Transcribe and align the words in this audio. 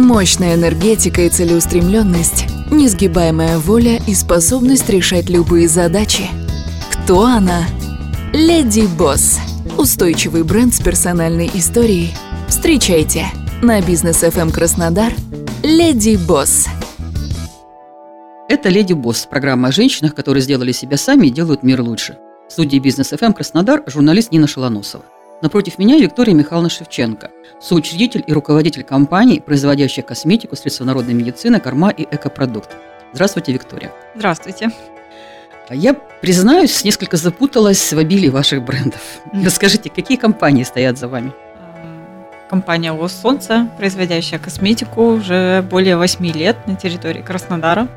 Мощная 0.00 0.54
энергетика 0.54 1.20
и 1.20 1.28
целеустремленность, 1.28 2.46
несгибаемая 2.70 3.58
воля 3.58 4.00
и 4.06 4.14
способность 4.14 4.88
решать 4.88 5.28
любые 5.28 5.68
задачи. 5.68 6.22
Кто 6.90 7.24
она? 7.24 7.66
Леди 8.32 8.86
Босс. 8.96 9.38
Устойчивый 9.76 10.42
бренд 10.42 10.74
с 10.74 10.80
персональной 10.80 11.50
историей. 11.52 12.14
Встречайте 12.48 13.26
на 13.62 13.82
бизнес 13.82 14.22
FM 14.24 14.40
эм 14.40 14.50
Краснодар 14.52 15.12
Леди 15.62 16.16
Босс. 16.16 16.66
Это 18.48 18.70
«Леди 18.70 18.94
Босс»– 18.94 19.28
программа 19.30 19.68
о 19.68 19.72
женщинах, 19.72 20.14
которые 20.14 20.42
сделали 20.42 20.72
себя 20.72 20.96
сами 20.96 21.26
и 21.26 21.30
делают 21.30 21.62
мир 21.62 21.82
лучше. 21.82 22.16
В 22.48 22.52
студии 22.52 22.78
«Бизнес 22.78 23.12
FM 23.12 23.34
Краснодар» 23.34 23.82
журналист 23.86 24.32
Нина 24.32 24.46
Шалоносова. 24.46 25.04
Напротив 25.42 25.78
меня 25.78 25.96
Виктория 25.96 26.34
Михайловна 26.34 26.68
Шевченко, 26.68 27.30
соучредитель 27.60 28.22
и 28.26 28.32
руководитель 28.32 28.82
компании, 28.82 29.38
производящей 29.40 30.02
косметику, 30.02 30.54
средства 30.54 30.84
народной 30.84 31.14
медицины, 31.14 31.60
корма 31.60 31.88
и 31.88 32.02
экопродукт. 32.02 32.76
Здравствуйте, 33.14 33.52
Виктория. 33.52 33.90
Здравствуйте. 34.14 34.70
А 35.70 35.74
я, 35.74 35.94
признаюсь, 35.94 36.84
несколько 36.84 37.16
запуталась 37.16 37.90
в 37.92 37.98
обилии 37.98 38.28
ваших 38.28 38.62
брендов. 38.62 39.00
Расскажите, 39.32 39.88
какие 39.88 40.18
компании 40.18 40.62
стоят 40.62 40.98
за 40.98 41.08
вами? 41.08 41.32
Компания 42.50 42.90
«Лос 42.90 43.12
Солнце», 43.12 43.70
производящая 43.78 44.40
косметику 44.40 45.02
уже 45.04 45.62
более 45.70 45.96
8 45.96 46.26
лет 46.32 46.56
на 46.66 46.74
территории 46.74 47.22
Краснодара. 47.22 47.88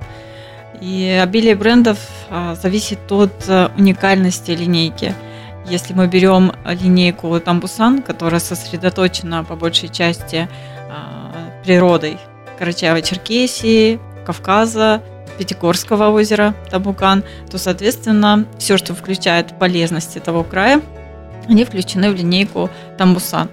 И 0.80 1.20
обилие 1.22 1.56
брендов 1.56 1.98
а, 2.30 2.56
зависит 2.56 3.12
от 3.12 3.34
а, 3.50 3.72
уникальности 3.76 4.52
линейки– 4.52 5.14
если 5.66 5.94
мы 5.94 6.08
берем 6.08 6.52
линейку 6.66 7.40
Тамбусан, 7.40 8.02
которая 8.02 8.40
сосредоточена 8.40 9.44
по 9.44 9.56
большей 9.56 9.90
части 9.90 10.48
э, 10.48 11.64
природой 11.64 12.18
Карачаево-Черкесии, 12.60 14.00
Кавказа, 14.26 15.02
Пятигорского 15.38 16.10
озера 16.10 16.54
Табукан, 16.70 17.24
то, 17.50 17.58
соответственно, 17.58 18.46
все, 18.58 18.78
что 18.78 18.94
включает 18.94 19.58
полезность 19.58 20.16
этого 20.16 20.44
края, 20.44 20.82
они 21.48 21.66
включены 21.66 22.12
в 22.12 22.16
линейку 22.16 22.70
Тамбусан. 22.98 23.50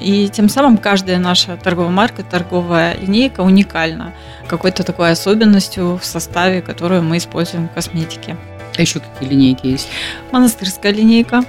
И 0.00 0.28
тем 0.28 0.48
самым 0.48 0.76
каждая 0.76 1.18
наша 1.18 1.56
торговая 1.56 1.90
марка, 1.90 2.22
торговая 2.22 2.96
линейка 2.96 3.40
уникальна 3.40 4.12
какой-то 4.46 4.84
такой 4.84 5.10
особенностью 5.10 5.98
в 5.98 6.04
составе, 6.04 6.62
которую 6.62 7.02
мы 7.02 7.16
используем 7.16 7.68
в 7.68 7.74
косметике. 7.74 8.36
А 8.76 8.80
еще 8.80 9.00
какие 9.00 9.28
линейки 9.28 9.66
есть? 9.66 9.88
Монастырская 10.32 10.92
линейка. 10.92 11.42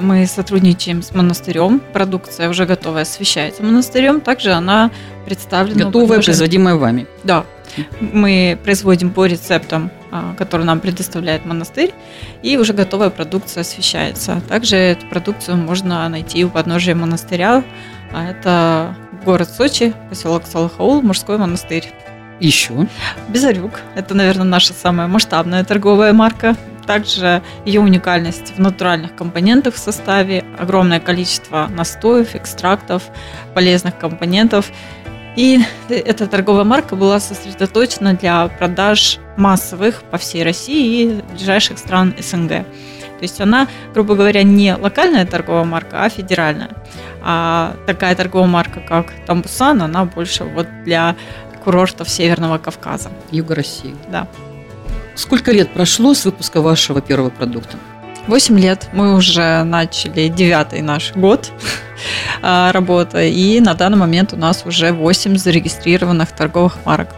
Мы 0.00 0.26
сотрудничаем 0.26 1.02
с 1.02 1.12
монастырем. 1.14 1.80
Продукция 1.92 2.48
уже 2.48 2.64
готовая 2.64 3.02
освещается 3.02 3.62
монастырем. 3.62 4.20
Также 4.20 4.52
она 4.52 4.90
представлена... 5.26 5.86
Готовая, 5.86 6.22
производимая 6.22 6.76
вами? 6.76 7.06
Да. 7.24 7.44
Мы 8.00 8.58
производим 8.62 9.10
по 9.10 9.26
рецептам, 9.26 9.90
а, 10.10 10.34
который 10.36 10.66
нам 10.66 10.80
предоставляет 10.80 11.44
монастырь, 11.44 11.92
и 12.42 12.56
уже 12.56 12.72
готовая 12.72 13.10
продукция 13.10 13.60
освещается. 13.60 14.40
Также 14.48 14.76
эту 14.76 15.06
продукцию 15.06 15.56
можно 15.56 16.08
найти 16.08 16.44
у 16.44 16.50
подножия 16.50 16.94
монастыря. 16.94 17.62
А 18.12 18.28
это 18.28 18.96
город 19.24 19.50
Сочи, 19.50 19.92
поселок 20.08 20.44
Салахаул, 20.46 21.02
мужской 21.02 21.38
монастырь. 21.38 21.92
Еще? 22.40 22.88
Безарюк. 23.28 23.80
Это, 23.94 24.14
наверное, 24.14 24.44
наша 24.44 24.72
самая 24.72 25.06
масштабная 25.06 25.62
торговая 25.62 26.12
марка. 26.12 26.56
Также 26.86 27.42
ее 27.64 27.80
уникальность 27.80 28.54
в 28.56 28.58
натуральных 28.58 29.14
компонентах 29.14 29.74
в 29.74 29.78
составе, 29.78 30.44
огромное 30.58 30.98
количество 30.98 31.68
настоев, 31.68 32.34
экстрактов, 32.34 33.04
полезных 33.54 33.96
компонентов. 33.98 34.72
И 35.36 35.60
эта 35.88 36.26
торговая 36.26 36.64
марка 36.64 36.96
была 36.96 37.20
сосредоточена 37.20 38.14
для 38.14 38.48
продаж 38.48 39.18
массовых 39.36 40.02
по 40.10 40.18
всей 40.18 40.42
России 40.42 41.02
и 41.02 41.22
ближайших 41.34 41.78
стран 41.78 42.14
СНГ. 42.18 42.48
То 42.48 43.24
есть 43.24 43.40
она, 43.40 43.68
грубо 43.92 44.14
говоря, 44.14 44.42
не 44.42 44.74
локальная 44.74 45.26
торговая 45.26 45.64
марка, 45.64 46.04
а 46.04 46.08
федеральная. 46.08 46.70
А 47.22 47.76
такая 47.86 48.16
торговая 48.16 48.48
марка, 48.48 48.80
как 48.80 49.12
Тамбусан, 49.26 49.82
она 49.82 50.06
больше 50.06 50.44
вот 50.44 50.66
для 50.84 51.14
курортов 51.64 52.08
Северного 52.08 52.58
Кавказа. 52.58 53.10
Юга 53.30 53.54
России. 53.54 53.94
Да. 54.10 54.26
Сколько 55.14 55.52
лет 55.52 55.72
прошло 55.72 56.14
с 56.14 56.24
выпуска 56.24 56.60
вашего 56.60 57.00
первого 57.00 57.30
продукта? 57.30 57.76
Восемь 58.26 58.58
лет. 58.58 58.88
Мы 58.92 59.14
уже 59.14 59.62
начали 59.64 60.28
девятый 60.28 60.82
наш 60.82 61.14
год 61.14 61.50
а, 62.42 62.72
работы, 62.72 63.30
и 63.30 63.60
на 63.60 63.74
данный 63.74 63.98
момент 63.98 64.32
у 64.32 64.36
нас 64.36 64.64
уже 64.64 64.92
восемь 64.92 65.36
зарегистрированных 65.36 66.32
торговых 66.32 66.78
марок. 66.84 67.08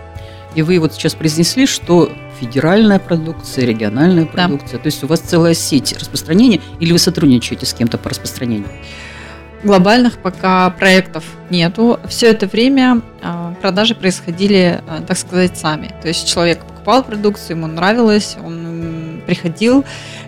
И 0.54 0.62
вы 0.62 0.78
вот 0.78 0.94
сейчас 0.94 1.14
произнесли, 1.14 1.66
что 1.66 2.10
федеральная 2.40 2.98
продукция, 2.98 3.64
региональная 3.64 4.26
продукция, 4.26 4.78
да. 4.78 4.82
то 4.82 4.86
есть 4.86 5.02
у 5.04 5.06
вас 5.06 5.20
целая 5.20 5.54
сеть 5.54 5.96
распространения, 5.98 6.60
или 6.80 6.92
вы 6.92 6.98
сотрудничаете 6.98 7.66
с 7.66 7.72
кем-то 7.72 7.98
по 7.98 8.10
распространению? 8.10 8.68
Глобальных 9.62 10.18
пока 10.18 10.70
проектов 10.70 11.24
нету. 11.50 12.00
Все 12.08 12.30
это 12.30 12.46
время 12.46 13.00
а, 13.22 13.54
продажи 13.60 13.94
происходили, 13.94 14.80
а, 14.88 15.02
так 15.02 15.16
сказать, 15.16 15.56
сами. 15.56 15.94
То 16.02 16.08
есть 16.08 16.28
человек 16.28 16.60
покупал 16.64 17.04
продукцию, 17.04 17.58
ему 17.58 17.66
нравилось, 17.66 18.36
он 18.44 19.22
приходил 19.26 19.84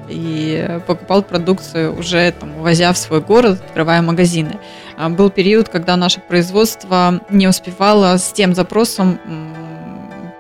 и 0.09 0.79
покупал 0.87 1.23
продукцию 1.23 1.99
уже 1.99 2.33
там, 2.33 2.57
увозя 2.59 2.93
в 2.93 2.99
свой 2.99 3.21
город, 3.21 3.61
открывая 3.67 4.03
магазины. 4.03 4.59
А, 4.97 5.09
был 5.09 5.31
период, 5.31 5.69
когда 5.69 5.97
наше 5.97 6.21
производство 6.21 7.21
не 7.31 7.49
успевало 7.49 8.17
с 8.17 8.33
тем 8.33 8.55
запросом 8.55 9.19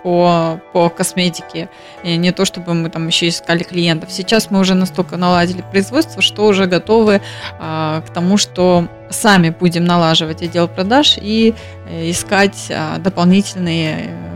по, 0.04 0.60
по 0.72 0.90
косметике. 0.90 1.68
И 2.04 2.16
не 2.16 2.30
то, 2.30 2.44
чтобы 2.44 2.74
мы 2.74 2.90
там 2.90 3.08
еще 3.08 3.26
искали 3.28 3.62
клиентов. 3.62 4.12
Сейчас 4.12 4.50
мы 4.50 4.60
уже 4.60 4.74
настолько 4.74 5.16
наладили 5.16 5.64
производство, 5.70 6.22
что 6.22 6.46
уже 6.46 6.66
готовы 6.66 7.22
а, 7.58 8.02
к 8.02 8.12
тому, 8.12 8.36
что 8.36 8.86
сами 9.10 9.48
будем 9.48 9.84
налаживать 9.84 10.42
отдел 10.42 10.68
продаж 10.68 11.18
и 11.20 11.54
э, 11.88 12.10
искать 12.10 12.70
а, 12.70 12.98
дополнительные 12.98 14.08
э, 14.08 14.34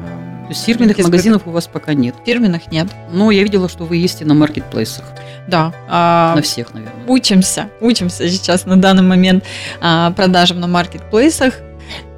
то 0.48 0.52
есть 0.52 0.64
фирменных 0.64 0.96
магазинов 0.96 1.42
у 1.44 1.50
вас 1.50 1.66
пока 1.66 1.92
нет? 1.92 2.14
Фирменных 2.24 2.72
нет. 2.72 2.88
Но 3.12 3.30
я 3.30 3.42
видела, 3.42 3.68
что 3.68 3.84
вы 3.84 3.98
есть 3.98 4.22
и 4.22 4.24
на 4.24 4.32
маркетплейсах. 4.32 5.04
Да. 5.46 5.74
А, 5.86 6.34
на 6.34 6.40
всех, 6.40 6.72
наверное. 6.72 7.04
Учимся. 7.06 7.68
Учимся 7.82 8.26
сейчас 8.30 8.64
на 8.64 8.78
данный 8.78 9.02
момент 9.02 9.44
а, 9.82 10.10
продажам 10.12 10.58
на 10.60 10.66
маркетплейсах. 10.66 11.52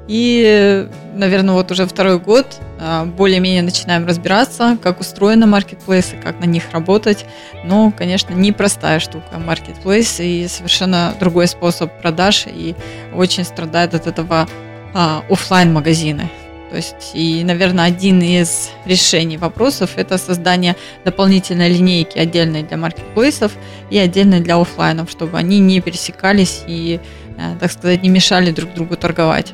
И, 0.07 0.87
наверное, 1.13 1.55
вот 1.55 1.71
уже 1.71 1.85
второй 1.85 2.19
год 2.19 2.59
а, 2.79 3.05
более-менее 3.05 3.61
начинаем 3.61 4.05
разбираться, 4.05 4.77
как 4.81 4.99
устроены 4.99 5.45
маркетплейсы, 5.45 6.15
как 6.15 6.39
на 6.39 6.45
них 6.45 6.71
работать. 6.71 7.25
Но, 7.63 7.91
конечно, 7.95 8.33
непростая 8.33 8.99
штука 8.99 9.39
маркетплейс 9.39 10.19
и 10.19 10.47
совершенно 10.47 11.13
другой 11.19 11.47
способ 11.47 11.91
продаж, 12.01 12.45
и 12.47 12.75
очень 13.13 13.43
страдает 13.43 13.93
от 13.93 14.07
этого 14.07 14.47
а, 14.93 15.23
офлайн 15.29 15.73
магазины. 15.73 16.29
То 16.69 16.77
есть, 16.77 17.11
и, 17.13 17.43
наверное, 17.43 17.83
один 17.83 18.21
из 18.21 18.69
решений 18.85 19.37
вопросов– 19.37 19.91
это 19.97 20.17
создание 20.17 20.77
дополнительной 21.03 21.67
линейки 21.67 22.17
отдельной 22.17 22.63
для 22.63 22.77
маркетплейсов 22.77 23.51
и 23.89 23.97
отдельной 23.97 24.39
для 24.39 24.55
офлайнов, 24.55 25.11
чтобы 25.11 25.37
они 25.37 25.59
не 25.59 25.81
пересекались 25.81 26.63
и, 26.67 27.01
э, 27.37 27.55
так 27.59 27.73
сказать, 27.73 28.03
не 28.03 28.09
мешали 28.09 28.51
друг 28.51 28.73
другу 28.73 28.95
торговать. 28.95 29.53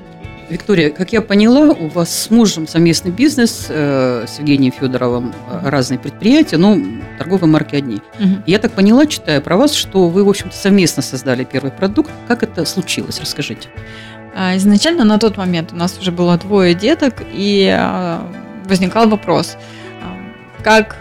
Виктория, 0.50 0.90
как 0.91 1.12
я 1.12 1.22
поняла, 1.22 1.74
у 1.74 1.88
вас 1.88 2.09
с 2.09 2.30
мужем 2.30 2.68
совместный 2.68 3.12
бизнес 3.12 3.68
э, 3.69 4.25
с 4.28 4.40
Евгением 4.40 4.72
Федоровым, 4.72 5.34
э, 5.50 5.69
разные 5.69 6.00
предприятия, 6.00 6.56
но 6.56 6.78
торговые 7.18 7.52
марки 7.52 7.75
одни. 7.75 7.97
Угу. 8.19 8.44
Я 8.46 8.59
так 8.59 8.72
поняла, 8.72 9.06
читая 9.08 9.41
про 9.41 9.58
вас, 9.58 9.74
что 9.74 10.08
вы, 10.08 10.24
в 10.24 10.30
общем-то, 10.30 10.56
совместно 10.56 11.03
создали 11.03 11.44
первый 11.44 11.72
продукт. 11.72 12.12
Как 12.30 12.44
это 12.44 12.63
случилось? 12.66 13.19
Расскажите. 13.19 13.68
А, 14.35 14.56
изначально 14.56 15.03
на 15.03 15.18
тот 15.18 15.35
момент 15.35 15.74
у 15.74 15.75
нас 15.75 15.97
уже 16.00 16.12
было 16.12 16.38
двое 16.38 16.74
деток, 16.74 17.16
и 17.34 17.70
а, 17.78 18.26
возникал 18.66 19.09
вопрос, 19.09 19.58
а, 20.02 20.64
как 20.64 20.97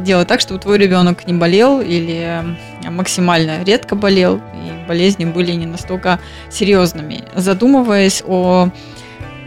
делать 0.00 0.26
так, 0.26 0.40
чтобы 0.40 0.58
твой 0.58 0.78
ребенок 0.78 1.28
не 1.28 1.32
болел 1.32 1.80
или 1.80 2.42
максимально 2.88 3.62
редко 3.62 3.94
болел, 3.94 4.40
и 4.52 4.79
болезни 4.90 5.24
были 5.24 5.52
не 5.52 5.66
настолько 5.66 6.18
серьезными. 6.50 7.22
Задумываясь 7.36 8.24
о 8.26 8.70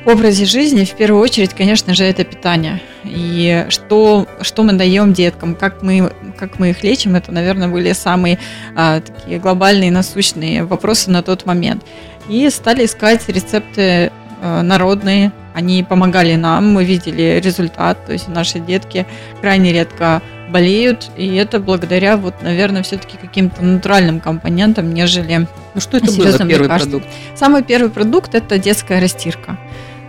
образе 0.05 0.45
жизни, 0.45 0.85
в 0.85 0.95
первую 0.95 1.21
очередь, 1.21 1.53
конечно 1.53 1.93
же, 1.93 2.05
это 2.05 2.23
питание. 2.23 2.81
И 3.03 3.65
что, 3.67 4.25
что 4.41 4.63
мы 4.63 4.71
даем 4.71 5.11
деткам, 5.11 5.55
как 5.55 5.81
мы, 5.81 6.13
как 6.37 6.59
мы 6.59 6.69
их 6.69 6.81
лечим, 6.81 7.15
это, 7.15 7.33
наверное, 7.33 7.67
были 7.67 7.91
самые 7.91 8.39
а, 8.73 9.01
такие 9.01 9.37
глобальные, 9.37 9.91
насущные 9.91 10.63
вопросы 10.63 11.11
на 11.11 11.21
тот 11.21 11.45
момент. 11.45 11.83
И 12.29 12.49
стали 12.49 12.85
искать 12.85 13.27
рецепты 13.27 14.11
а, 14.41 14.61
народные, 14.61 15.33
они 15.53 15.83
помогали 15.83 16.35
нам, 16.35 16.71
мы 16.73 16.85
видели 16.85 17.41
результат, 17.43 18.05
то 18.05 18.13
есть 18.13 18.29
наши 18.29 18.59
детки 18.59 19.05
крайне 19.41 19.73
редко 19.73 20.21
болеют, 20.53 21.09
и 21.17 21.35
это 21.35 21.59
благодаря, 21.59 22.15
вот, 22.15 22.35
наверное, 22.43 22.83
все-таки 22.83 23.17
каким-то 23.17 23.61
натуральным 23.63 24.21
компонентам, 24.21 24.93
нежели 24.93 25.47
Ну 25.73 25.81
что 25.81 25.97
это 25.97 26.11
было 26.11 26.37
первый 26.47 26.69
продукт? 26.69 27.07
Самый 27.35 27.63
первый 27.63 27.89
продукт– 27.89 28.35
это 28.35 28.57
детская 28.59 29.01
растирка. 29.01 29.57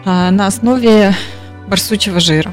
а, 0.04 0.30
на 0.30 0.46
основе 0.46 1.14
барсучьего 1.66 2.20
жира. 2.20 2.52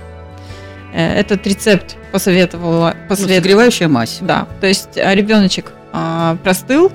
Э, 0.94 1.20
этот 1.20 1.46
рецепт 1.46 1.98
посоветовала... 2.14 2.96
Ну, 2.96 3.10
посоветовала 3.10 3.42
согревающая 3.42 3.88
мазь. 3.90 4.20
Да, 4.22 4.48
то 4.62 4.68
есть 4.68 4.98
а, 4.98 5.14
ребеночек 5.14 5.74
а, 5.92 6.38
простыл, 6.44 6.92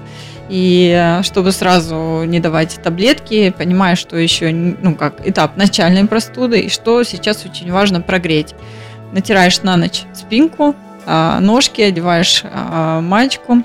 и 0.48 1.18
чтобы 1.22 1.52
сразу 1.52 2.22
не 2.24 2.40
давать 2.40 2.80
таблетки, 2.82 3.52
понимая, 3.58 3.96
что 3.96 4.16
еще, 4.16 4.50
ну, 4.52 4.94
как 4.94 5.26
этап 5.28 5.56
начальной 5.56 6.06
простуды, 6.06 6.60
и 6.60 6.68
что 6.70 7.02
сейчас 7.02 7.44
очень 7.44 7.70
важно 7.70 8.00
прогреть. 8.00 8.54
Натираешь 9.12 9.60
на 9.62 9.76
ночь 9.76 10.04
спинку, 10.14 10.74
ножки, 11.06 11.80
одеваешь 11.80 12.42
а, 12.44 13.00
мальчику. 13.00 13.62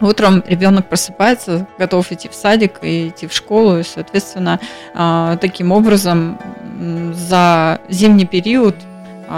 Утром 0.00 0.42
ребенок 0.46 0.86
просыпается, 0.88 1.66
готов 1.78 2.10
идти 2.10 2.28
в 2.28 2.34
садик 2.34 2.80
и 2.82 3.08
идти 3.08 3.28
в 3.28 3.32
школу, 3.32 3.78
и, 3.78 3.84
соответственно, 3.84 4.58
а, 4.94 5.36
таким 5.36 5.70
образом 5.70 6.38
за 7.12 7.78
зимний 7.88 8.26
период 8.26 8.74
а, 8.74 8.91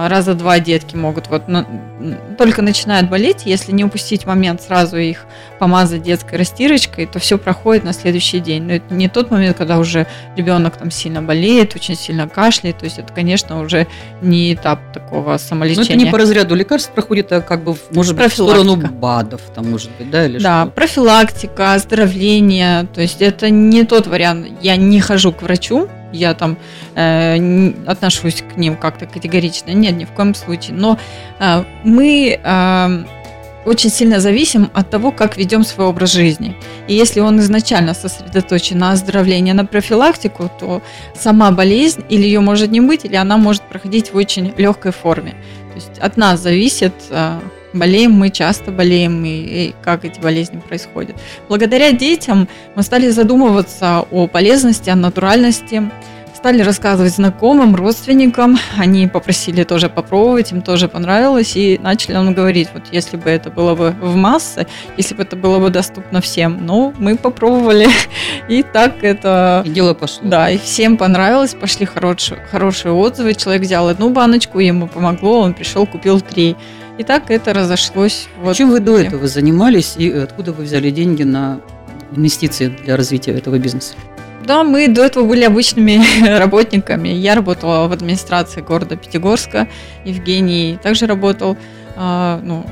раза 0.08 0.34
два 0.34 0.58
детки 0.60 0.96
могут 0.96 1.28
вот 1.28 1.48
м, 1.48 1.66
только 2.36 2.62
начинают 2.62 3.08
болеть, 3.08 3.42
если 3.44 3.72
не 3.72 3.84
упустить 3.84 4.26
момент 4.26 4.60
сразу 4.62 4.96
их 4.96 5.26
помазать 5.58 6.02
детской 6.02 6.36
растирочкой, 6.36 7.06
то 7.06 7.18
все 7.18 7.38
проходит 7.38 7.84
на 7.84 7.92
следующий 7.92 8.40
день. 8.40 8.64
Но 8.64 8.72
это 8.74 8.92
не 8.94 9.08
тот 9.08 9.30
момент, 9.30 9.56
когда 9.56 9.78
уже 9.78 10.06
ребенок 10.36 10.76
там 10.76 10.90
сильно 10.90 11.22
болеет, 11.22 11.74
очень 11.76 11.96
сильно 11.96 12.28
кашляет, 12.28 12.78
то 12.78 12.84
есть 12.84 12.98
это, 12.98 13.12
конечно, 13.12 13.60
уже 13.60 13.86
не 14.20 14.54
этап 14.54 14.80
такого 14.92 15.32
Но 15.32 15.38
самолечения. 15.38 15.84
Ну, 15.88 15.94
это 15.94 16.04
не 16.04 16.10
по 16.10 16.18
разряду 16.18 16.54
лекарств 16.54 16.90
проходит, 16.92 17.30
а 17.32 17.40
как 17.40 17.62
бы, 17.64 17.76
может 17.90 18.16
быть, 18.16 18.30
в 18.30 18.34
сторону 18.34 18.76
БАДов, 18.76 19.40
там, 19.54 19.70
может 19.70 19.90
быть, 19.98 20.10
да, 20.10 20.26
или 20.26 20.38
Да, 20.38 20.62
что? 20.64 20.72
профилактика, 20.72 21.74
оздоровление, 21.74 22.86
то 22.92 23.00
есть 23.00 23.22
это 23.22 23.50
не 23.50 23.84
тот 23.84 24.06
вариант. 24.06 24.46
Я 24.60 24.76
не 24.76 25.00
хожу 25.00 25.32
к 25.32 25.42
врачу, 25.42 25.88
я 26.14 26.34
там 26.34 26.56
э, 26.94 27.72
отношусь 27.86 28.42
к 28.42 28.56
ним 28.56 28.76
как-то 28.76 29.06
категорично. 29.06 29.70
Нет, 29.72 29.96
ни 29.96 30.04
в 30.04 30.10
коем 30.10 30.34
случае. 30.34 30.76
Но 30.76 30.98
э, 31.38 31.64
мы 31.84 32.40
э, 32.42 33.04
очень 33.66 33.90
сильно 33.90 34.20
зависим 34.20 34.70
от 34.74 34.90
того, 34.90 35.10
как 35.10 35.36
ведем 35.36 35.64
свой 35.64 35.86
образ 35.86 36.12
жизни. 36.12 36.56
И 36.88 36.94
если 36.94 37.20
он 37.20 37.40
изначально 37.40 37.94
сосредоточен 37.94 38.78
на 38.78 38.92
оздоровлении, 38.92 39.52
на 39.52 39.64
профилактику, 39.64 40.50
то 40.60 40.82
сама 41.14 41.50
болезнь 41.50 42.02
или 42.08 42.22
ее 42.22 42.40
может 42.40 42.70
не 42.70 42.80
быть, 42.80 43.04
или 43.04 43.16
она 43.16 43.36
может 43.36 43.62
проходить 43.62 44.12
в 44.12 44.16
очень 44.16 44.52
легкой 44.56 44.92
форме. 44.92 45.34
То 45.70 45.74
есть 45.74 45.98
от 45.98 46.16
нас 46.16 46.40
зависит, 46.40 46.94
э, 47.10 47.40
болеем 47.74 48.12
мы, 48.12 48.30
часто 48.30 48.70
болеем, 48.70 49.24
и, 49.24 49.28
и 49.28 49.74
как 49.82 50.04
эти 50.04 50.20
болезни 50.20 50.60
происходят. 50.60 51.16
Благодаря 51.48 51.92
детям 51.92 52.48
мы 52.74 52.82
стали 52.82 53.10
задумываться 53.10 54.04
о 54.10 54.26
полезности, 54.26 54.90
о 54.90 54.96
натуральности, 54.96 55.82
стали 56.44 56.60
рассказывать 56.60 57.14
знакомым, 57.14 57.74
родственникам. 57.74 58.58
Они 58.76 59.06
попросили 59.06 59.64
тоже 59.64 59.88
попробовать, 59.88 60.52
им 60.52 60.60
тоже 60.60 60.88
понравилось, 60.88 61.56
и 61.56 61.80
начали 61.82 62.12
нам 62.12 62.34
говорить, 62.34 62.68
вот 62.74 62.82
если 62.92 63.16
бы 63.16 63.30
это 63.30 63.50
было 63.50 63.74
бы 63.74 63.94
в 63.98 64.14
массы, 64.14 64.66
если 64.98 65.14
бы 65.14 65.22
это 65.22 65.36
было 65.36 65.58
бы 65.58 65.70
доступно 65.70 66.20
всем. 66.20 66.66
Ну, 66.66 66.92
мы 66.98 67.16
попробовали, 67.16 67.88
и 68.50 68.62
так 68.62 69.02
это... 69.02 69.62
И 69.64 69.70
дело 69.70 69.94
пошло. 69.94 70.20
Да, 70.22 70.50
и 70.50 70.58
всем 70.58 70.98
понравилось, 70.98 71.54
пошли 71.58 71.86
хорошие, 71.86 72.38
хорошие 72.50 72.92
отзывы. 72.92 73.32
Человек 73.32 73.62
взял 73.62 73.88
одну 73.88 74.10
баночку, 74.10 74.58
ему 74.58 74.86
помогло, 74.86 75.40
он 75.40 75.54
пришел, 75.54 75.86
купил 75.86 76.20
три. 76.20 76.56
И 76.96 77.02
так 77.02 77.30
это 77.30 77.52
разошлось. 77.52 78.28
Вот. 78.40 78.56
Чем 78.56 78.70
вы 78.70 78.80
до 78.80 78.98
этого 78.98 79.26
занимались 79.26 79.94
и 79.96 80.10
откуда 80.10 80.52
вы 80.52 80.64
взяли 80.64 80.90
деньги 80.90 81.24
на 81.24 81.60
инвестиции 82.14 82.68
для 82.68 82.96
развития 82.96 83.32
этого 83.32 83.58
бизнеса? 83.58 83.94
Да, 84.46 84.62
мы 84.62 84.88
до 84.88 85.02
этого 85.02 85.26
были 85.26 85.44
обычными 85.44 86.02
работниками. 86.38 87.08
Я 87.08 87.34
работала 87.34 87.88
в 87.88 87.92
администрации 87.92 88.60
города 88.60 88.96
Пятигорска. 88.96 89.68
Евгений 90.04 90.78
также 90.82 91.06
работал 91.06 91.56
а, 91.96 92.40
ну, 92.42 92.64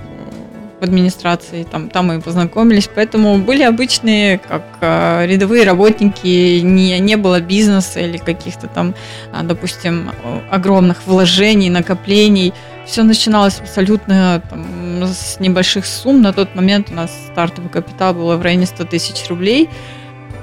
в 0.81 0.85
администрации, 0.85 1.63
там, 1.63 1.89
там 1.89 2.09
мы 2.09 2.21
познакомились. 2.21 2.91
Поэтому 2.95 3.39
были 3.39 3.63
обычные, 3.63 4.39
как 4.39 4.65
а, 4.81 5.25
рядовые 5.25 5.65
работники, 5.65 6.61
не, 6.61 6.99
не 6.99 7.17
было 7.17 7.41
бизнеса 7.41 8.01
или 8.01 8.19
каких-то 8.19 8.67
там, 8.67 8.95
а, 9.33 9.43
допустим, 9.43 10.11
огромных 10.51 11.07
вложений, 11.07 11.71
накоплений. 11.71 12.53
Все 12.87 13.03
начиналось 13.05 13.61
абсолютно 13.61 14.43
там, 14.51 15.05
с 15.05 15.39
небольших 15.39 15.87
сумм. 15.87 16.23
На 16.23 16.33
тот 16.33 16.55
момент 16.55 16.91
у 16.91 16.95
нас 16.95 17.11
стартовый 17.31 17.71
капитал 17.71 18.15
был 18.15 18.37
в 18.37 18.43
районе 18.43 18.67
100 18.67 18.85
тысяч 18.85 19.29
рублей. 19.29 19.69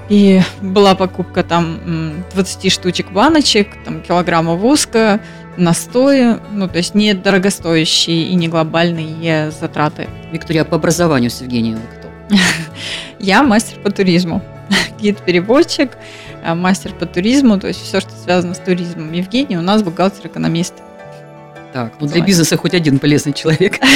И 0.09 0.41
была 0.61 0.95
покупка 0.95 1.43
там 1.43 1.79
м, 1.85 2.25
20 2.33 2.71
штучек 2.71 3.11
баночек, 3.11 3.67
там 3.85 4.01
килограмма 4.01 4.55
воска, 4.55 5.19
настои, 5.55 6.37
ну 6.51 6.67
то 6.67 6.77
есть 6.77 6.95
не 6.95 7.13
дорогостоящие 7.13 8.23
и 8.23 8.35
не 8.35 8.47
глобальные 8.47 9.51
затраты. 9.51 10.07
Виктория, 10.31 10.63
а 10.63 10.65
по 10.65 10.77
образованию 10.77 11.29
с 11.29 11.41
Евгением 11.41 11.75
вы 11.75 11.81
кто? 11.99 12.35
Я 13.19 13.43
мастер 13.43 13.79
по 13.81 13.91
туризму, 13.91 14.41
гид-переводчик, 14.99 15.91
э, 16.43 16.55
мастер 16.55 16.93
по 16.93 17.05
туризму, 17.05 17.59
то 17.59 17.67
есть 17.67 17.83
все, 17.83 17.99
что 17.99 18.11
связано 18.11 18.55
с 18.55 18.59
туризмом. 18.59 19.11
Евгений 19.11 19.57
у 19.57 19.61
нас 19.61 19.83
бухгалтер-экономист. 19.83 20.73
Так, 21.71 21.93
ну 21.99 22.07
для 22.07 22.23
бизнеса 22.23 22.57
хоть 22.57 22.73
один 22.73 22.99
полезный 22.99 23.33
человек. 23.33 23.79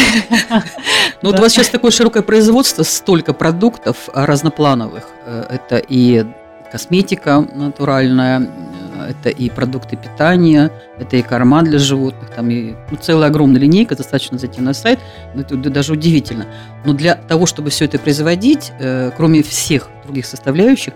Ну 1.22 1.30
вот 1.30 1.40
у 1.40 1.42
вас 1.42 1.54
сейчас 1.54 1.70
такое 1.70 1.90
широкое 1.90 2.22
производство, 2.22 2.84
столько 2.84 3.32
продуктов 3.34 4.10
а, 4.14 4.26
разноплановых. 4.26 5.08
Э, 5.26 5.46
Это 5.50 5.78
и 5.78 6.26
косметика 6.70 7.48
натуральная, 7.56 8.42
э, 8.42 9.12
это 9.12 9.30
и 9.30 9.50
продукты 9.50 9.96
питания, 9.96 10.70
это 11.00 11.16
и 11.16 11.22
корма 11.22 11.62
для 11.64 11.80
животных, 11.80 12.30
там 12.36 12.50
и 12.52 12.74
ну, 12.92 12.98
целая 12.98 13.30
огромная 13.30 13.62
линейка, 13.62 13.96
достаточно 13.96 14.38
зайти 14.38 14.60
на 14.60 14.74
сайт, 14.74 15.00
ну, 15.34 15.44
это 15.44 15.56
даже 15.56 15.94
удивительно. 15.94 16.46
Но 16.84 16.92
для 16.92 17.16
того, 17.16 17.46
чтобы 17.46 17.70
все 17.70 17.86
это 17.86 17.98
производить, 17.98 18.74
э, 18.80 19.12
кроме 19.16 19.42
всех 19.42 19.88
других 20.04 20.26
составляющих, 20.26 20.94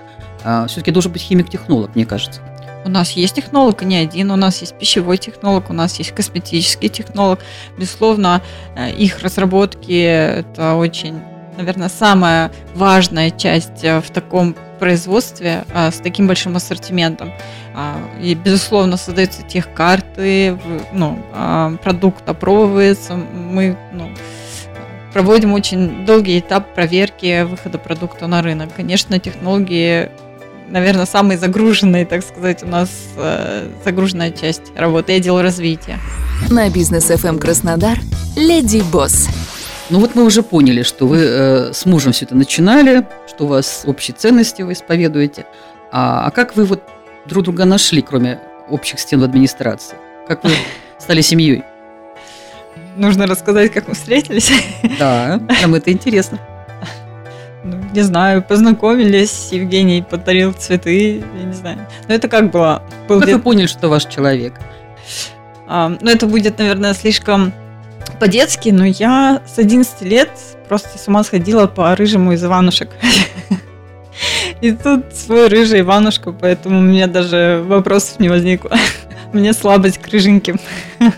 все-таки 0.67 0.91
должен 0.91 1.11
быть 1.11 1.21
химик-технолог, 1.21 1.95
мне 1.95 2.05
кажется. 2.05 2.41
У 2.85 2.89
нас 2.89 3.11
есть 3.11 3.35
технолог, 3.35 3.81
и 3.83 3.85
не 3.85 3.97
один. 3.97 4.31
У 4.31 4.35
нас 4.35 4.61
есть 4.61 4.77
пищевой 4.77 5.17
технолог, 5.17 5.69
у 5.69 5.73
нас 5.73 5.97
есть 5.99 6.11
косметический 6.11 6.89
технолог. 6.89 7.39
Безусловно, 7.77 8.41
э, 8.75 8.91
их 8.91 9.19
разработки– 9.21 10.01
это 10.01 10.75
очень, 10.75 11.19
наверное, 11.57 11.89
самая 11.89 12.51
важная 12.75 13.31
часть 13.31 13.83
э, 13.83 13.99
в 13.99 14.09
таком 14.11 14.55
производстве 14.79 15.65
э, 15.73 15.91
с 15.91 15.97
таким 15.97 16.27
большим 16.27 16.55
ассортиментом. 16.55 17.33
А, 17.75 17.97
И, 18.21 18.35
безусловно, 18.35 18.97
создаются 18.97 19.43
техкарты, 19.43 20.57
ну, 20.93 21.19
а, 21.33 21.75
продукт 21.83 22.27
опробовывается. 22.27 23.15
Мы 23.15 23.77
ну, 23.91 24.09
проводим 25.13 25.53
очень 25.53 26.05
долгий 26.05 26.39
этап 26.39 26.73
проверки 26.73 27.43
выхода 27.43 27.77
продукта 27.77 28.27
на 28.27 28.41
рынок. 28.41 28.69
Конечно, 28.75 29.19
технологии 29.19 30.09
наверное, 30.69 31.05
самый 31.05 31.37
загруженный, 31.37 32.05
так 32.05 32.23
сказать, 32.23 32.63
у 32.63 32.67
нас 32.67 32.89
э, 33.15 33.69
загруженная 33.83 34.31
часть 34.31 34.63
работы. 34.75 35.13
Я 35.13 35.19
делаю 35.19 35.43
развитие. 35.43 35.99
На 36.49 36.69
бизнес 36.69 37.09
FM 37.09 37.39
Краснодар 37.39 37.97
Леди 38.35 38.81
Босс. 38.91 39.27
Ну 39.89 39.99
вот 39.99 40.15
мы 40.15 40.23
уже 40.23 40.43
поняли, 40.43 40.83
что 40.83 41.07
вы 41.07 41.17
э, 41.19 41.73
с 41.73 41.85
мужем 41.85 42.11
все 42.11 42.25
это 42.25 42.35
начинали, 42.35 43.07
что 43.27 43.45
у 43.45 43.47
вас 43.47 43.83
общие 43.85 44.15
ценности 44.15 44.61
вы 44.61 44.73
исповедуете. 44.73 45.45
А, 45.91 46.25
а 46.25 46.31
как 46.31 46.55
вы 46.55 46.65
вот 46.65 46.83
друг 47.25 47.45
друга 47.45 47.65
нашли, 47.65 48.01
кроме 48.01 48.39
общих 48.69 48.99
стен 48.99 49.21
в 49.21 49.23
администрации? 49.23 49.95
Как 50.27 50.43
вы 50.43 50.51
стали 50.99 51.21
семьей? 51.21 51.63
Нужно 52.97 53.27
рассказать, 53.27 53.71
как 53.71 53.87
мы 53.87 53.93
встретились. 53.93 54.51
Да, 54.99 55.39
нам 55.61 55.75
это 55.75 55.91
интересно. 55.91 56.39
Не 57.93 58.01
знаю, 58.01 58.41
познакомились, 58.43 59.49
Евгений 59.51 60.01
подарил 60.07 60.53
цветы, 60.53 61.23
я 61.39 61.43
не 61.43 61.53
знаю. 61.53 61.79
Но 62.07 62.13
это 62.13 62.27
как 62.27 62.51
было? 62.51 62.83
Был 63.07 63.19
Как 63.19 63.25
вы 63.27 63.33
где-то- 63.33 63.39
поняли, 63.39 63.67
что 63.67 63.89
ваш 63.89 64.05
человек? 64.05 64.53
А, 65.67 65.89
ну, 65.89 66.09
это 66.09 66.27
будет, 66.27 66.57
наверное, 66.59 66.93
слишком 66.93 67.53
по-детски, 68.19 68.69
но 68.69 68.85
я 68.85 69.41
с 69.47 69.57
11 69.57 70.01
лет 70.03 70.29
просто 70.67 70.97
с 70.97 71.07
ума 71.07 71.23
сходила 71.23 71.67
по 71.67 71.95
рыжему 71.95 72.33
из 72.33 72.43
Иванушек. 72.43 72.89
И 74.61 74.71
тут 74.71 75.13
свой 75.13 75.47
рыжий 75.47 75.81
Иванушка, 75.81 76.31
поэтому 76.31 76.79
у 76.79 76.81
меня 76.81 77.07
даже 77.07 77.63
вопросов 77.67 78.19
не 78.19 78.29
возникло. 78.29 78.71
Меня 79.33 79.53
слабость 79.53 79.97
к 79.99 80.07
рыженьким. 80.07 80.59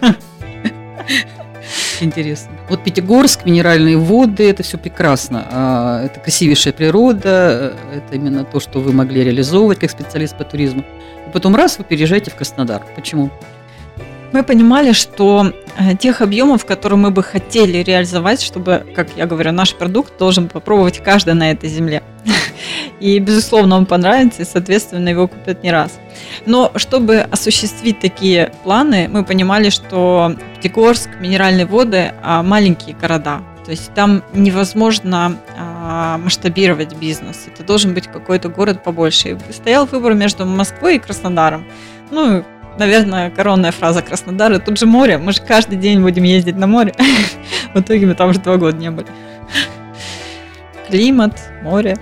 Интересно. 2.01 2.51
Вот 2.69 2.83
Пятигорск, 2.83 3.45
минеральные 3.45 3.97
воды, 3.97 4.49
это 4.49 4.63
все 4.63 4.77
прекрасно. 4.77 5.45
А, 5.51 6.05
Это 6.05 6.19
красивейшая 6.19 6.73
природа, 6.73 7.75
э, 7.91 7.97
это 7.97 8.15
именно 8.15 8.43
то, 8.45 8.59
что 8.59 8.79
вы 8.79 8.93
могли 8.93 9.23
реализовывать 9.23 9.79
как 9.79 9.91
специалист 9.91 10.37
по 10.37 10.43
туризму. 10.43 10.83
И 11.27 11.31
потом 11.31 11.55
раз 11.55 11.77
вы 11.77 11.83
переезжаете 11.83 12.31
в 12.31 12.35
Краснодар. 12.35 12.81
Почему? 12.95 13.29
Мы 14.31 14.43
понимали, 14.43 14.91
что 14.91 15.51
э, 15.77 15.95
тех 15.95 16.21
объемов, 16.21 16.65
которые 16.65 16.99
мы 16.99 17.09
бы 17.09 17.23
хотели 17.23 17.79
реализовать, 17.79 18.41
чтобы, 18.41 18.85
как 18.95 19.09
я 19.17 19.25
говорю, 19.25 19.51
наш 19.51 19.73
продукт 19.75 20.17
должен 20.19 20.47
попробовать 20.47 21.03
каждый 21.03 21.33
на 21.33 21.51
этой 21.51 21.69
земле. 21.69 22.03
И, 22.99 23.17
безусловно, 23.19 23.75
он 23.75 23.85
понравится, 23.85 24.41
и, 24.41 24.45
соответственно, 24.45 25.07
его 25.07 25.27
купят 25.27 25.63
не 25.63 25.71
раз. 25.71 25.99
Но 26.45 26.71
чтобы 26.75 27.19
осуществить 27.19 27.99
такие 27.99 28.51
планы, 28.63 29.07
мы 29.09 29.23
понимали, 29.23 29.69
что 29.69 30.35
Пятигорск, 30.55 31.09
Минеральные 31.19 31.65
воды 31.65 32.13
а 32.21 32.43
маленькие 32.43 32.95
города. 32.95 33.41
То 33.65 33.71
есть 33.71 33.93
там 33.93 34.23
невозможно 34.33 35.37
а, 35.57 36.17
масштабировать 36.17 36.95
бизнес. 36.95 37.45
Это 37.53 37.63
должен 37.63 37.93
быть 37.93 38.07
какой-то 38.07 38.49
город 38.49 38.83
побольше. 38.83 39.29
И 39.29 39.53
стоял 39.53 39.85
выбор 39.85 40.15
между 40.15 40.45
Москвой 40.45 40.95
и 40.95 40.99
Краснодаром. 40.99 41.65
Ну, 42.09 42.43
наверное, 42.79 43.29
коронная 43.29 43.71
фраза 43.71 44.01
Краснодара. 44.01 44.57
Тут 44.59 44.79
же 44.79 44.85
море. 44.85 45.17
Мы 45.17 45.33
же 45.33 45.41
каждый 45.41 45.77
день 45.77 46.01
будем 46.01 46.23
ездить 46.23 46.55
на 46.55 46.65
море. 46.65 46.95
В 47.73 47.81
итоге 47.81 48.07
мы 48.07 48.15
там 48.15 48.29
уже 48.29 48.39
два 48.39 48.57
года 48.57 48.75
не 48.75 48.89
были. 48.89 49.07
Климат, 50.87 51.39
море. 51.61 51.95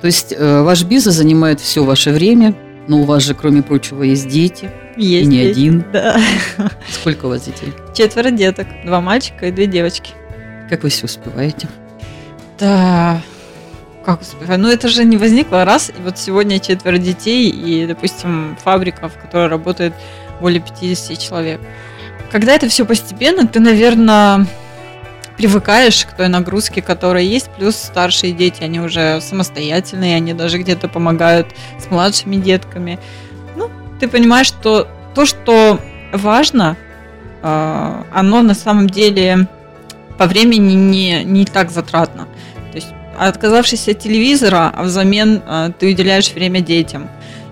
То 0.00 0.06
есть 0.06 0.32
э, 0.36 0.62
ваш 0.62 0.84
бизнес 0.84 1.16
занимает 1.16 1.58
все 1.60 1.82
ваше 1.82 2.12
время, 2.12 2.54
но 2.88 3.00
у 3.00 3.04
вас 3.04 3.22
же, 3.22 3.34
кроме 3.34 3.62
прочего, 3.62 4.02
есть 4.02 4.28
дети. 4.28 4.70
Есть. 4.96 5.24
И 5.24 5.26
не 5.26 5.40
один. 5.40 5.84
Да. 5.92 6.20
Сколько 6.88 7.26
у 7.26 7.28
вас 7.28 7.42
детей? 7.42 7.72
Четверо 7.94 8.30
деток. 8.30 8.66
Два 8.84 9.00
мальчика 9.00 9.46
и 9.46 9.52
две 9.52 9.66
девочки. 9.66 10.12
Как 10.68 10.82
вы 10.82 10.88
все 10.88 11.04
успеваете? 11.04 11.68
Да, 12.58 13.20
как 14.04 14.22
успеваю? 14.22 14.58
Ну, 14.58 14.68
это 14.68 14.88
же 14.88 15.04
не 15.04 15.16
возникло 15.16 15.64
раз, 15.64 15.90
и 15.90 16.02
вот 16.02 16.18
сегодня 16.18 16.58
четверо 16.58 16.98
детей, 16.98 17.50
и, 17.50 17.86
допустим, 17.86 18.56
фабрика, 18.62 19.08
в 19.08 19.16
которой 19.16 19.48
работает 19.48 19.94
более 20.40 20.60
50 20.60 21.18
человек. 21.18 21.60
Когда 22.32 22.54
это 22.54 22.68
все 22.68 22.84
постепенно, 22.84 23.46
ты, 23.46 23.60
наверное, 23.60 24.46
привыкаешь 25.38 26.04
к 26.04 26.16
той 26.16 26.28
нагрузке, 26.28 26.82
которая 26.82 27.22
есть, 27.22 27.48
плюс 27.56 27.76
старшие 27.76 28.32
дети, 28.32 28.64
они 28.64 28.80
уже 28.80 29.20
самостоятельные, 29.20 30.16
они 30.16 30.34
даже 30.34 30.58
где-то 30.58 30.88
помогают 30.88 31.46
с 31.78 31.88
младшими 31.90 32.36
детками. 32.36 32.98
Ну, 33.56 33.70
ты 34.00 34.08
понимаешь, 34.08 34.48
что 34.48 34.88
то, 35.14 35.26
что 35.26 35.78
важно, 36.12 36.76
а, 37.40 38.04
оно 38.12 38.42
на 38.42 38.54
самом 38.54 38.90
деле 38.90 39.46
по 40.18 40.26
времени 40.26 40.74
не, 40.74 41.22
не 41.22 41.44
так 41.44 41.70
затратно. 41.70 42.26
То 42.72 42.76
есть 42.76 42.88
отказавшись 43.16 43.88
от 43.88 44.00
телевизора, 44.00 44.72
а 44.74 44.82
взамен 44.82 45.40
а, 45.46 45.70
ты 45.70 45.92
уделяешь 45.92 46.32
время 46.32 46.60
детям. 46.60 47.08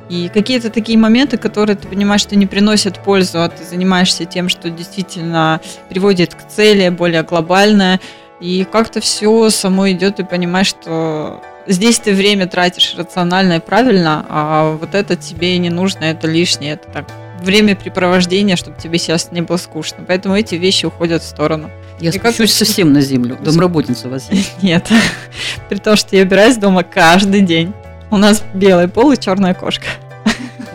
И 0.08 0.28
какие-то 0.28 0.70
такие 0.70 0.98
моменты, 0.98 1.36
которые 1.36 1.76
ты 1.76 1.88
понимаешь, 1.88 2.20
что 2.20 2.36
не 2.36 2.46
приносят 2.46 3.00
пользу, 3.00 3.42
а 3.42 3.48
ты 3.48 3.64
занимаешься 3.64 4.24
тем, 4.24 4.48
что 4.48 4.70
действительно 4.70 5.60
приводит 5.88 6.34
к 6.34 6.46
цели, 6.48 6.88
более 6.90 7.22
глобальное. 7.22 8.00
И 8.40 8.66
как-то 8.70 9.00
все 9.00 9.50
само 9.50 9.90
идет, 9.90 10.20
и 10.20 10.24
понимаешь, 10.24 10.68
что 10.68 11.42
здесь 11.66 11.98
ты 11.98 12.12
время 12.12 12.46
тратишь 12.46 12.94
рационально 12.96 13.54
и 13.54 13.60
правильно, 13.60 14.24
а 14.28 14.76
вот 14.76 14.94
это 14.94 15.16
тебе 15.16 15.56
не 15.58 15.70
нужно, 15.70 16.04
это 16.04 16.26
лишнее, 16.28 16.74
это 16.74 16.88
так 16.90 17.06
времяпрепровождение, 17.42 18.56
чтобы 18.56 18.78
тебе 18.78 18.98
сейчас 18.98 19.30
не 19.32 19.40
было 19.40 19.56
скучно. 19.56 20.04
Поэтому 20.06 20.36
эти 20.36 20.54
вещи 20.54 20.86
уходят 20.86 21.22
в 21.22 21.26
сторону. 21.26 21.70
Я 22.00 22.10
и 22.10 22.12
спущусь 22.12 22.52
как... 22.52 22.66
совсем 22.66 22.92
на 22.92 23.00
землю. 23.00 23.38
Домработница 23.44 24.08
у 24.08 24.10
вас 24.10 24.30
есть? 24.30 24.62
Нет. 24.62 24.88
При 25.68 25.78
том, 25.78 25.96
что 25.96 26.16
я 26.16 26.22
убираюсь 26.22 26.56
дома 26.56 26.82
каждый 26.82 27.40
день. 27.40 27.72
У 28.10 28.16
нас 28.16 28.42
белый 28.54 28.88
пол 28.88 29.12
и 29.12 29.16
черная 29.16 29.54
кошка. 29.54 29.86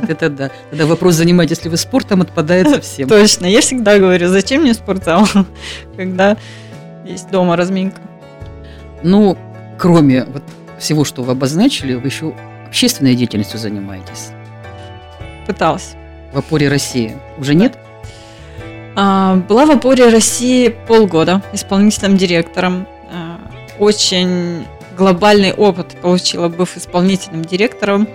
Это 0.07 0.29
да. 0.29 0.51
Тогда 0.69 0.85
вопрос, 0.85 1.15
занимаетесь 1.15 1.63
ли 1.63 1.69
вы 1.69 1.77
спортом, 1.77 2.21
отпадает 2.21 2.67
совсем. 2.69 3.07
Точно. 3.07 3.45
Я 3.45 3.61
всегда 3.61 3.97
говорю, 3.99 4.27
зачем 4.27 4.63
мне 4.63 4.73
спортзал, 4.73 5.27
когда 5.95 6.37
есть 7.05 7.29
дома 7.29 7.55
разминка. 7.55 8.01
Ну, 9.03 9.37
кроме 9.77 10.25
вот 10.25 10.43
всего, 10.79 11.05
что 11.05 11.23
вы 11.23 11.33
обозначили, 11.33 11.93
вы 11.93 12.07
еще 12.07 12.33
общественной 12.67 13.15
деятельностью 13.15 13.59
занимаетесь? 13.59 14.29
Пыталась. 15.47 15.93
В 16.33 16.37
опоре 16.37 16.69
России. 16.69 17.15
Уже 17.37 17.55
нет? 17.55 17.77
А, 18.95 19.35
была 19.35 19.65
в 19.65 19.71
опоре 19.71 20.09
России 20.09 20.69
полгода 20.87 21.41
исполнительным 21.53 22.17
директором. 22.17 22.87
А, 23.11 23.39
очень 23.79 24.65
глобальный 24.97 25.53
опыт 25.53 25.95
получила, 26.01 26.47
быв 26.49 26.77
исполнительным 26.77 27.43
директором 27.43 28.07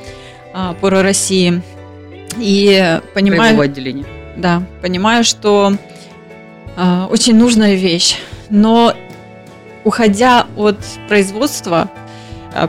а, 0.53 0.71
опоры 0.71 1.03
России. 1.03 1.63
И 2.39 3.01
понимаю... 3.15 3.61
отделения. 3.61 4.05
Да, 4.37 4.63
понимаю, 4.83 5.25
что 5.25 5.73
очень 7.11 7.37
нужная 7.37 7.75
вещь. 7.75 8.17
Но 8.51 8.93
уходя 9.85 10.47
от 10.57 10.77
производства, 11.09 11.89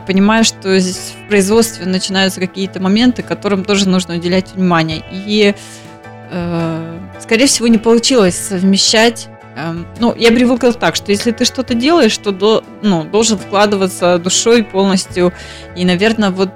понимаю, 0.06 0.44
что 0.44 0.78
здесь 0.78 1.14
в 1.24 1.28
производстве 1.28 1.86
начинаются 1.86 2.40
какие-то 2.40 2.80
моменты, 2.80 3.22
которым 3.22 3.64
тоже 3.64 3.88
нужно 3.88 4.14
уделять 4.14 4.52
внимание. 4.54 5.02
И 5.10 5.54
э, 6.30 6.98
скорее 7.20 7.46
всего, 7.46 7.68
не 7.68 7.78
получилось 7.78 8.36
совмещать. 8.36 9.28
Эм, 9.58 9.86
ну, 9.98 10.14
я 10.16 10.30
привыкла 10.30 10.72
так, 10.72 10.94
что 10.94 11.10
если 11.10 11.32
ты 11.32 11.44
что-то 11.44 11.74
делаешь, 11.74 12.16
то 12.16 12.30
до, 12.30 12.64
ну, 12.82 13.02
должен 13.02 13.38
вкладываться 13.38 14.18
душой 14.18 14.62
полностью. 14.62 15.32
И, 15.76 15.84
наверное, 15.84 16.30
вот 16.30 16.50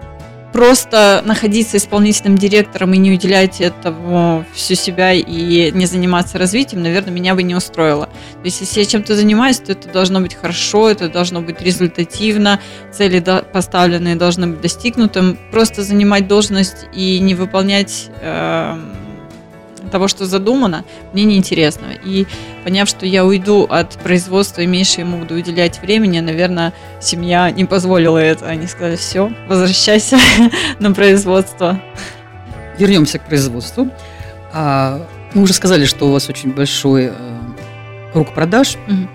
просто 0.52 1.22
находиться 1.24 1.78
исполнительным 1.78 2.38
директором 2.38 2.92
и 2.92 2.98
не 2.98 3.10
уделять 3.10 3.60
этому 3.60 4.44
всю 4.54 4.74
себя 4.74 5.12
и 5.12 5.72
не 5.72 5.86
заниматься 5.86 6.38
развитием, 6.38 6.82
наверное, 6.82 7.12
меня 7.12 7.34
бы 7.34 7.42
не 7.42 7.56
устроило. 7.56 8.06
То 8.06 8.44
есть, 8.44 8.60
если 8.60 8.80
я 8.80 8.86
чем-то 8.86 9.16
занимаюсь, 9.16 9.58
то 9.58 9.72
это 9.72 9.88
должно 9.88 10.20
быть 10.20 10.34
хорошо, 10.34 10.88
это 10.88 11.08
должно 11.08 11.40
быть 11.40 11.60
результативно, 11.60 12.60
цели 12.92 13.24
поставленные 13.52 14.14
должны 14.14 14.46
быть 14.46 14.60
достигнуты. 14.60 15.36
Просто 15.50 15.82
занимать 15.82 16.28
должность 16.28 16.86
и 16.94 17.18
не 17.18 17.34
выполнять 17.34 18.10
э, 18.20 18.76
того, 19.92 20.08
что 20.08 20.26
задумано, 20.26 20.84
мне 21.12 21.24
неинтересно. 21.24 21.86
И 22.04 22.26
поняв, 22.64 22.88
что 22.88 23.06
я 23.06 23.24
уйду 23.24 23.64
от 23.70 23.90
производства 23.98 24.62
и 24.62 24.66
меньше 24.66 25.00
ему 25.00 25.18
буду 25.18 25.36
уделять 25.36 25.80
времени, 25.80 26.18
наверное, 26.18 26.72
семья 27.00 27.50
не 27.50 27.64
позволила 27.64 28.18
это. 28.18 28.46
Они 28.46 28.66
сказали, 28.66 28.96
все, 28.96 29.32
возвращайся 29.48 30.18
на 30.80 30.92
производство. 30.92 31.80
Вернемся 32.78 33.18
к 33.18 33.26
производству. 33.26 33.88
А, 34.52 35.06
мы 35.34 35.42
уже 35.42 35.52
сказали, 35.52 35.84
что 35.84 36.08
у 36.08 36.12
вас 36.12 36.28
очень 36.28 36.52
большой 36.52 37.06
э, 37.06 37.12
круг 38.12 38.34
продаж 38.34 38.76
угу. 38.88 39.08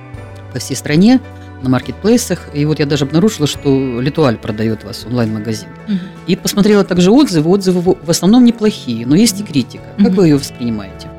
по 0.53 0.59
всей 0.59 0.75
стране 0.75 1.19
на 1.61 1.69
маркетплейсах. 1.69 2.49
И 2.53 2.65
вот 2.65 2.79
я 2.79 2.85
даже 2.85 3.05
обнаружила, 3.05 3.47
что 3.47 3.99
Литуаль 3.99 4.37
продает 4.37 4.83
вас 4.83 5.05
онлайн-магазин. 5.05 5.69
Угу. 5.87 5.97
И 6.27 6.35
посмотрела 6.35 6.83
также 6.83 7.11
отзывы. 7.11 7.49
Отзывы 7.49 7.81
в 8.01 8.09
основном 8.09 8.45
неплохие, 8.45 9.05
но 9.05 9.15
есть 9.15 9.39
и 9.39 9.43
критика. 9.43 9.83
Как 9.97 10.07
угу. 10.07 10.15
вы 10.15 10.27
ее 10.27 10.37
воспринимаете? 10.37 11.09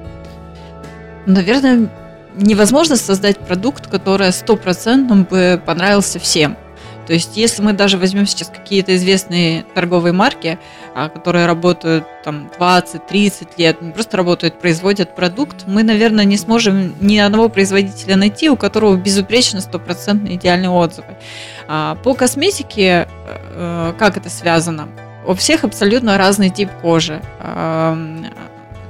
Наверное, 1.26 1.90
невозможно 2.36 2.96
создать 2.96 3.38
продукт, 3.38 3.88
который 3.88 4.32
стопроцентно 4.32 5.26
бы 5.28 5.60
понравился 5.64 6.18
всем. 6.18 6.56
То 7.08 7.14
есть, 7.14 7.38
если 7.38 7.62
мы 7.62 7.72
даже 7.72 7.96
возьмем 7.96 8.26
сейчас 8.26 8.48
какие-то 8.48 8.94
известные 8.94 9.64
торговые 9.74 10.12
марки, 10.12 10.58
а, 10.94 11.08
которые 11.08 11.46
работают 11.46 12.04
там 12.22 12.50
20-30 12.58 13.48
лет, 13.56 13.80
не 13.80 13.92
просто 13.92 14.18
работают, 14.18 14.60
производят 14.60 15.16
продукт, 15.16 15.64
мы, 15.66 15.84
наверное, 15.84 16.26
не 16.26 16.36
сможем 16.36 16.94
ни 17.00 17.16
одного 17.16 17.48
производителя 17.48 18.16
найти, 18.16 18.50
у 18.50 18.56
которого 18.56 18.94
безупречно 18.94 19.62
стопроцентно 19.62 20.34
идеальные 20.34 20.68
отзывы. 20.68 21.16
А, 21.66 21.94
по 21.94 22.12
косметике, 22.12 23.08
э, 23.26 23.94
как 23.98 24.18
это 24.18 24.28
связано? 24.28 24.88
У 25.26 25.32
всех 25.32 25.64
абсолютно 25.64 26.18
разный 26.18 26.50
тип 26.50 26.68
кожи. 26.82 27.22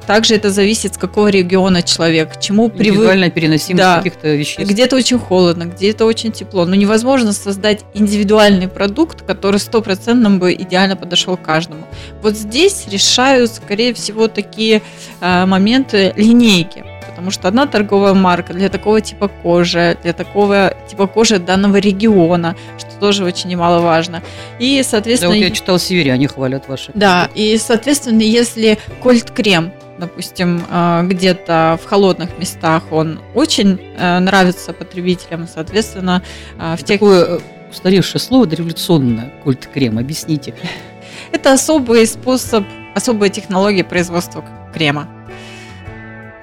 Также 0.09 0.37
это 0.37 0.51
зависит, 0.51 0.95
с 0.95 0.97
какого 0.97 1.29
региона 1.29 1.83
человек, 1.83 2.33
к 2.33 2.41
чему 2.41 2.71
привык. 2.71 2.95
Индивидуальная 2.95 3.29
переносимость 3.29 3.85
да. 3.85 3.99
каких-то 3.99 4.35
веществ. 4.35 4.73
Где-то 4.73 4.97
очень 4.97 5.19
холодно, 5.19 5.65
где-то 5.65 6.07
очень 6.07 6.33
тепло. 6.33 6.65
Но 6.65 6.75
невозможно 6.75 7.35
создать 7.35 7.85
индивидуальный 7.93 8.69
продукт, 8.69 9.21
который 9.21 9.61
стопроцентно 9.61 10.31
бы 10.31 10.55
идеально 10.55 10.97
подошел 10.97 11.37
каждому. 11.37 11.83
Вот 12.23 12.37
здесь 12.37 12.87
решают, 12.91 13.53
скорее 13.53 13.93
всего, 13.93 14.29
такие 14.29 14.81
э, 15.21 15.45
моменты 15.45 16.15
линейки 16.17 16.85
потому 17.07 17.33
что 17.33 17.49
одна 17.49 17.67
торговая 17.67 18.15
марка 18.15 18.55
для 18.55 18.69
такого 18.69 19.01
типа 19.01 19.27
кожи, 19.27 19.99
для 20.05 20.13
такого 20.13 20.73
типа 20.89 21.09
кожи 21.09 21.41
данного 21.41 21.79
региона, 21.79 22.55
что 22.79 22.93
тоже 23.01 23.25
очень 23.25 23.51
немаловажно. 23.51 24.23
И, 24.61 24.81
соответственно... 24.85 25.33
Да, 25.33 25.39
вот 25.39 25.45
я 25.45 25.51
читал 25.51 25.79
северяне 25.81 26.29
хвалят 26.29 26.69
ваши. 26.69 26.93
Да, 26.95 27.29
и, 27.35 27.59
соответственно, 27.59 28.21
если 28.23 28.79
кольт-крем 29.03 29.73
допустим, 29.99 30.63
э, 30.69 31.03
где-то 31.05 31.79
в 31.83 31.87
холодных 31.87 32.39
местах 32.39 32.85
он 32.91 33.21
очень 33.35 33.81
э, 33.97 34.19
нравится 34.19 34.73
потребителям, 34.73 35.49
соответственно, 35.53 36.23
э, 36.59 36.77
в 36.77 36.83
тех... 36.83 37.01
Такое 37.01 37.41
устаревшее 37.71 38.21
слово 38.21 38.47
дореволюционное, 38.47 39.33
культ-крем, 39.45 39.99
объясните. 39.99 40.55
Это 41.33 41.53
особый 41.53 42.07
способ, 42.07 42.65
особая 42.95 43.29
технология 43.29 43.85
производства 43.85 44.45
крема. 44.73 45.09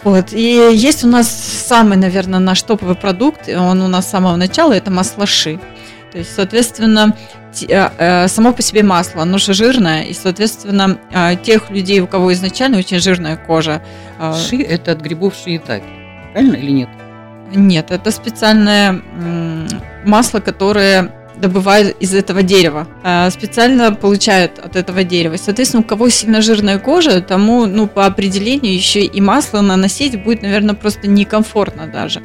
Вот. 0.04 0.34
И 0.34 0.70
есть 0.72 1.04
у 1.04 1.08
нас 1.08 1.28
самый, 1.28 1.98
наверное, 1.98 2.40
наш 2.40 2.62
топовый 2.62 2.96
продукт, 2.96 3.50
он 3.50 3.82
у 3.82 3.88
нас 3.88 4.06
с 4.06 4.12
самого 4.12 4.36
начала, 4.36 4.74
это 4.74 4.92
маслаши. 4.92 5.60
То 6.16 6.20
есть, 6.20 6.34
соответственно, 6.34 7.14
э, 7.68 7.90
э, 7.98 8.28
само 8.30 8.54
по 8.54 8.62
себе 8.62 8.84
масло, 8.84 9.24
оно 9.24 9.38
же 9.38 9.54
жирное, 9.54 10.04
и, 10.04 10.14
соответственно, 10.14 10.98
э, 11.12 11.36
тех 11.44 11.70
людей, 11.70 12.00
у 12.00 12.08
кого 12.08 12.32
изначально 12.32 12.78
очень 12.78 13.00
жирная 13.00 13.36
кожа. 13.36 13.82
Ши– 14.48 14.62
это 14.64 14.94
от 14.94 15.02
грибов 15.02 15.36
шиитаки, 15.36 15.84
правильно 16.32 16.56
или 16.56 16.72
нет? 16.72 16.90
Нет, 17.54 17.92
это 17.92 18.12
специальное 18.12 19.02
масло, 20.06 20.40
которое 20.40 21.12
добывают 21.36 21.98
из 22.00 22.14
этого 22.14 22.44
дерева. 22.44 22.88
Специально 23.30 23.94
получают 23.94 24.58
от 24.58 24.78
этого 24.78 25.04
дерева. 25.04 25.36
Соответственно, 25.36 25.84
у 25.84 25.86
кого 25.86 26.08
сильно 26.08 26.42
жирная 26.42 26.80
кожа, 26.80 27.20
тому, 27.20 27.66
ну, 27.66 27.88
по 27.88 28.06
определению 28.06 28.74
еще 28.74 29.02
и 29.02 29.20
масло 29.20 29.60
наносить 29.60 30.24
будет, 30.24 30.44
наверное, 30.44 30.76
просто 30.76 31.10
некомфортно 31.10 31.88
даже. 31.88 32.22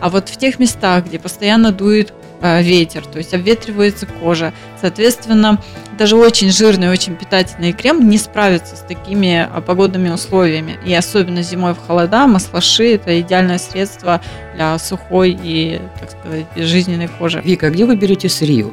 А 0.00 0.08
вот 0.08 0.30
в 0.30 0.38
тех 0.38 0.58
местах, 0.58 1.04
где 1.04 1.18
постоянно 1.18 1.72
дует 1.72 2.14
ветер, 2.44 3.06
то 3.06 3.18
есть 3.18 3.32
обветривается 3.34 4.06
кожа. 4.06 4.52
Соответственно, 4.80 5.60
даже 5.98 6.16
очень 6.16 6.50
жирный, 6.50 6.90
очень 6.90 7.16
питательный 7.16 7.72
крем 7.72 8.08
не 8.08 8.18
справится 8.18 8.76
с 8.76 8.80
такими 8.80 9.48
э, 9.50 9.60
погодными 9.62 10.10
условиями. 10.10 10.78
И 10.84 10.94
особенно 10.94 11.42
зимой 11.42 11.74
в 11.74 11.78
холода 11.78 12.26
маслаши– 12.26 12.94
это 12.96 13.20
идеальное 13.20 13.58
средство 13.58 14.20
для 14.54 14.78
сухой 14.78 15.38
и, 15.42 15.80
так 16.00 16.10
сказать, 16.10 16.46
безжизненной 16.54 17.08
кожи. 17.08 17.40
Вика, 17.44 17.68
а 17.68 17.70
где 17.70 17.84
вы 17.84 17.96
берете 17.96 18.28
сырье? 18.28 18.70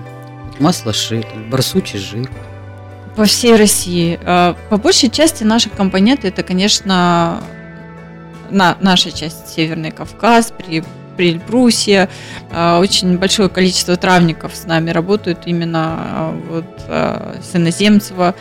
Маслаши, 0.59 1.23
барсучий 1.49 1.99
жир? 1.99 2.29
По 3.15 3.25
всей 3.25 3.55
России. 3.55 4.19
Э, 4.23 4.55
по 4.69 4.77
большей 4.77 5.09
части 5.09 5.43
наши 5.43 5.69
компоненты– 5.69 6.27
это, 6.29 6.43
конечно, 6.43 7.41
на, 8.49 8.77
наша 8.81 9.11
часть 9.11 9.49
Северный 9.49 9.91
Кавказ, 9.91 10.51
при 10.51 10.83
Эльбрусе. 11.19 12.09
А, 12.51 12.79
очень 12.79 13.17
большое 13.17 13.49
количество 13.49 13.95
травников 13.95 14.55
с 14.55 14.65
нами 14.65 14.89
работают 14.91 15.39
именно 15.45 15.95
а, 15.97 16.39
вот 16.49 16.65
а, 16.87 17.37
с 17.41 17.55
иноземцева. 17.55 18.35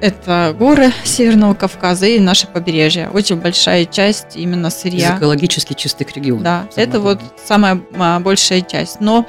Это 0.00 0.52
горы 0.58 0.90
Северного 1.04 1.54
Кавказа 1.54 2.06
и 2.06 2.18
наше 2.18 2.48
побережье. 2.48 3.08
Очень 3.14 3.36
большая 3.36 3.84
часть 3.84 4.34
именно 4.34 4.68
сырья. 4.68 5.14
Из 5.14 5.18
экологически 5.18 5.74
чистых 5.74 6.16
регионов. 6.16 6.42
Да, 6.42 6.66
это 6.74 6.98
вот 6.98 7.20
самая 7.44 7.80
большая 8.18 8.62
часть. 8.62 9.00
Но 9.00 9.26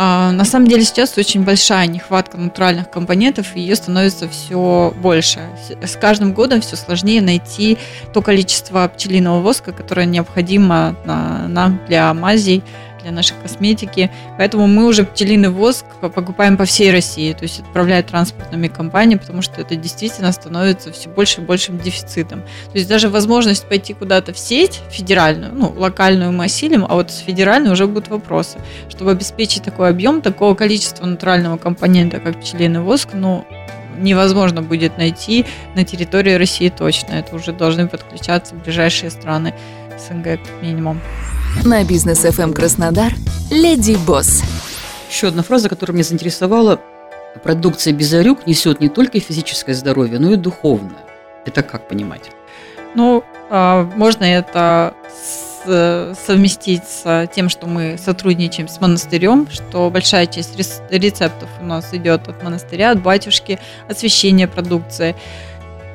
на 0.00 0.44
самом 0.44 0.66
деле 0.66 0.82
сейчас 0.82 1.18
очень 1.18 1.44
большая 1.44 1.86
нехватка 1.86 2.38
натуральных 2.38 2.90
компонентов, 2.90 3.54
и 3.54 3.60
ее 3.60 3.76
становится 3.76 4.28
все 4.28 4.94
больше. 5.02 5.40
С 5.82 5.96
каждым 5.96 6.32
годом 6.32 6.62
все 6.62 6.76
сложнее 6.76 7.20
найти 7.20 7.76
то 8.14 8.22
количество 8.22 8.88
пчелиного 8.88 9.40
воска, 9.40 9.72
которое 9.72 10.06
необходимо 10.06 10.96
нам 11.04 11.80
для 11.86 12.14
мазей 12.14 12.62
для 13.02 13.12
нашей 13.12 13.34
косметики. 13.42 14.10
Поэтому 14.38 14.66
мы 14.66 14.86
уже 14.86 15.04
пчелиный 15.04 15.48
воск 15.48 15.84
покупаем 16.00 16.56
по 16.56 16.64
всей 16.64 16.90
России, 16.90 17.32
то 17.32 17.42
есть 17.42 17.60
отправляют 17.60 18.08
транспортными 18.08 18.68
компаниями, 18.68 19.18
потому 19.18 19.42
что 19.42 19.60
это 19.60 19.76
действительно 19.76 20.32
становится 20.32 20.92
все 20.92 21.08
больше 21.08 21.40
и 21.40 21.44
большим 21.44 21.78
дефицитом. 21.78 22.40
То 22.40 22.78
есть 22.78 22.88
даже 22.88 23.08
возможность 23.08 23.68
пойти 23.68 23.94
куда-то 23.94 24.32
в 24.32 24.38
сеть 24.38 24.80
федеральную, 24.90 25.52
ну, 25.54 25.72
локальную 25.76 26.32
мы 26.32 26.44
осилим, 26.44 26.86
а 26.88 26.94
вот 26.94 27.10
с 27.10 27.18
федеральной 27.18 27.70
уже 27.70 27.86
будут 27.86 28.08
вопросы. 28.08 28.58
Чтобы 28.88 29.12
обеспечить 29.12 29.62
такой 29.62 29.88
объем, 29.90 30.22
такого 30.22 30.54
количества 30.54 31.06
натурального 31.06 31.56
компонента, 31.56 32.20
как 32.20 32.40
пчелиный 32.40 32.80
воск, 32.80 33.10
ну, 33.14 33.44
невозможно 34.00 34.62
будет 34.62 34.98
найти 34.98 35.46
на 35.74 35.84
территории 35.84 36.34
России 36.34 36.68
точно. 36.68 37.14
Это 37.14 37.36
уже 37.36 37.52
должны 37.52 37.88
подключаться 37.88 38.54
ближайшие 38.54 39.10
страны 39.10 39.54
СНГ 39.98 40.24
как 40.24 40.62
минимум. 40.62 41.00
На 41.64 41.84
бизнес 41.84 42.24
FM 42.24 42.42
эм 42.42 42.52
Краснодар 42.52 43.12
Леди 43.50 43.96
Босс. 44.06 44.42
Еще 45.10 45.28
одна 45.28 45.42
фраза, 45.42 45.68
которая 45.68 45.94
меня 45.94 46.04
заинтересовала. 46.04 46.80
Продукция 47.42 47.92
Безарюк 47.92 48.46
несет 48.46 48.80
не 48.80 48.88
только 48.88 49.20
физическое 49.20 49.74
здоровье, 49.74 50.18
но 50.18 50.32
и 50.32 50.36
духовное. 50.36 51.04
Это 51.44 51.62
как 51.62 51.88
понимать? 51.88 52.30
Ну, 52.94 53.22
а, 53.50 53.84
можно 53.96 54.24
это 54.24 54.94
совместить 55.64 56.84
с 56.84 57.28
тем, 57.34 57.48
что 57.48 57.66
мы 57.66 57.98
сотрудничаем 58.02 58.66
с 58.66 58.80
монастырем, 58.80 59.46
что 59.50 59.90
большая 59.90 60.26
часть 60.26 60.56
рецептов 60.90 61.48
у 61.60 61.64
нас 61.64 61.92
идет 61.92 62.28
от 62.28 62.42
монастыря, 62.42 62.92
от 62.92 63.02
батюшки, 63.02 63.58
освещение 63.88 64.48
продукции. 64.48 65.14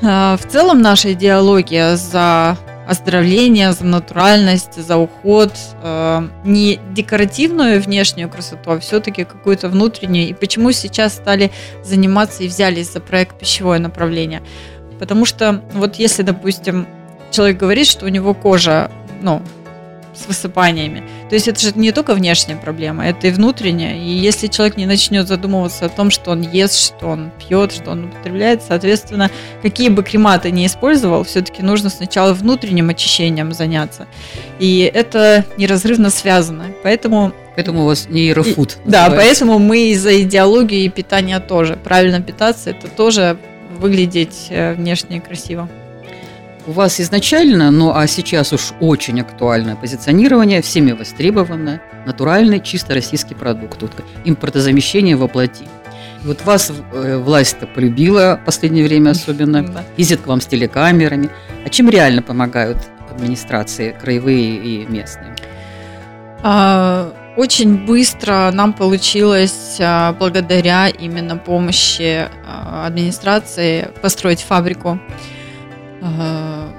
А, 0.04 0.38
в 0.38 0.46
целом 0.48 0.82
наша 0.82 1.14
идеология 1.14 1.96
за 1.96 2.58
оздоровление, 2.88 3.74
за 3.74 3.86
натуральность, 3.86 4.76
за 4.76 4.98
уход, 4.98 5.52
э, 5.82 6.28
не 6.44 6.80
декоративную 6.92 7.82
внешнюю 7.82 8.30
красоту, 8.30 8.72
а 8.72 8.80
все-таки 8.80 9.24
какую-то 9.24 9.70
внутреннюю. 9.70 10.30
И 10.30 10.34
почему 10.34 10.72
сейчас 10.72 11.16
стали 11.16 11.52
заниматься 11.84 12.44
и 12.44 12.48
взялись 12.48 12.92
за 12.92 13.00
проект 13.00 13.40
пищевое 13.40 13.80
направление? 13.80 14.42
Потому 15.00 15.26
что 15.26 15.62
вот 15.74 15.96
если, 15.96 16.24
допустим, 16.24 16.88
человек 17.32 17.58
говорит, 17.58 17.88
что 17.88 18.06
у 18.06 18.10
него 18.10 18.34
кожа, 18.34 18.92
ну, 19.22 19.42
с 20.16 20.28
высыпаниями. 20.28 21.04
То 21.30 21.36
есть 21.36 21.48
это 21.48 21.60
же 21.60 21.72
не 21.76 21.92
только 21.92 22.14
внешняя 22.14 22.56
проблема, 22.56 23.06
это 23.08 23.28
и 23.28 23.32
внутренняя. 23.32 23.98
И 23.98 24.10
если 24.10 24.48
человек 24.48 24.78
не 24.78 24.86
начнет 24.86 25.28
задумываться 25.28 25.86
о 25.86 25.90
том, 25.90 26.12
что 26.12 26.32
он 26.32 26.42
ест, 26.42 26.80
что 26.80 27.08
он 27.08 27.32
пьет, 27.40 27.72
что 27.72 27.92
он 27.92 28.06
употребляет, 28.06 28.64
соответственно, 28.64 29.30
какие 29.62 29.90
бы 29.90 30.04
крема 30.04 30.38
ты 30.40 30.52
ни 30.52 30.66
использовал, 30.66 31.24
все-таки 31.24 31.62
нужно 31.62 31.90
сначала 31.90 32.34
внутренним 32.34 32.90
очищением 32.90 33.54
заняться. 33.54 34.08
И 34.60 34.90
это 34.94 35.46
неразрывно 35.58 36.10
связано. 36.10 36.66
Поэтому 36.84 37.34
Поэтому 37.56 37.84
у 37.84 37.86
вас 37.86 38.10
нейрофуд. 38.10 38.78
Да, 38.84 39.10
поэтому 39.10 39.60
мы 39.60 39.92
из-за 39.92 40.22
идеологии 40.22 40.84
и 40.84 40.90
питания 40.90 41.40
тоже. 41.40 41.80
Правильно 41.82 42.22
питаться, 42.22 42.72
это 42.72 42.90
тоже 42.90 43.38
выглядеть 43.80 44.48
э, 44.50 44.74
внешне 44.74 45.22
красиво. 45.22 45.70
У 46.68 46.72
вас 46.72 47.00
изначально, 47.00 47.70
ну 47.70 47.92
а 47.94 48.08
сейчас 48.08 48.52
уж 48.52 48.74
очень 48.80 49.22
актуальное 49.22 49.76
позиционирование, 49.76 50.64
всеми 50.64 50.94
востребованное, 50.94 51.80
натуральный, 52.08 52.60
чисто 52.60 52.96
российский 52.96 53.36
продукт. 53.36 53.78
Тут 53.80 53.92
импортозамещение 54.24 55.16
воплоти. 55.16 55.66
Вот 56.24 56.44
вас 56.44 56.72
э, 56.72 57.18
власть-то 57.18 57.68
полюбила 57.68 58.40
в 58.42 58.46
последнее 58.46 58.84
время 58.84 59.12
особенно, 59.12 59.64
да. 59.64 59.84
ездит 59.96 60.22
к 60.22 60.28
вам 60.28 60.42
с 60.42 60.48
телекамерами. 60.48 61.30
А 61.64 61.70
чем 61.70 61.88
реально 61.88 62.24
помогают 62.24 62.80
администрации, 63.12 63.96
краевые 64.02 64.56
и 64.56 64.86
местные? 64.88 65.36
А, 66.42 67.14
очень 67.38 67.86
быстро 67.86 68.50
нам 68.52 68.74
получилось, 68.74 69.78
а, 69.80 70.14
благодаря 70.14 70.88
именно 70.88 71.38
помощи 71.38 72.28
а, 72.46 72.88
администрации, 72.88 73.90
построить 74.02 74.42
фабрику. 74.42 75.00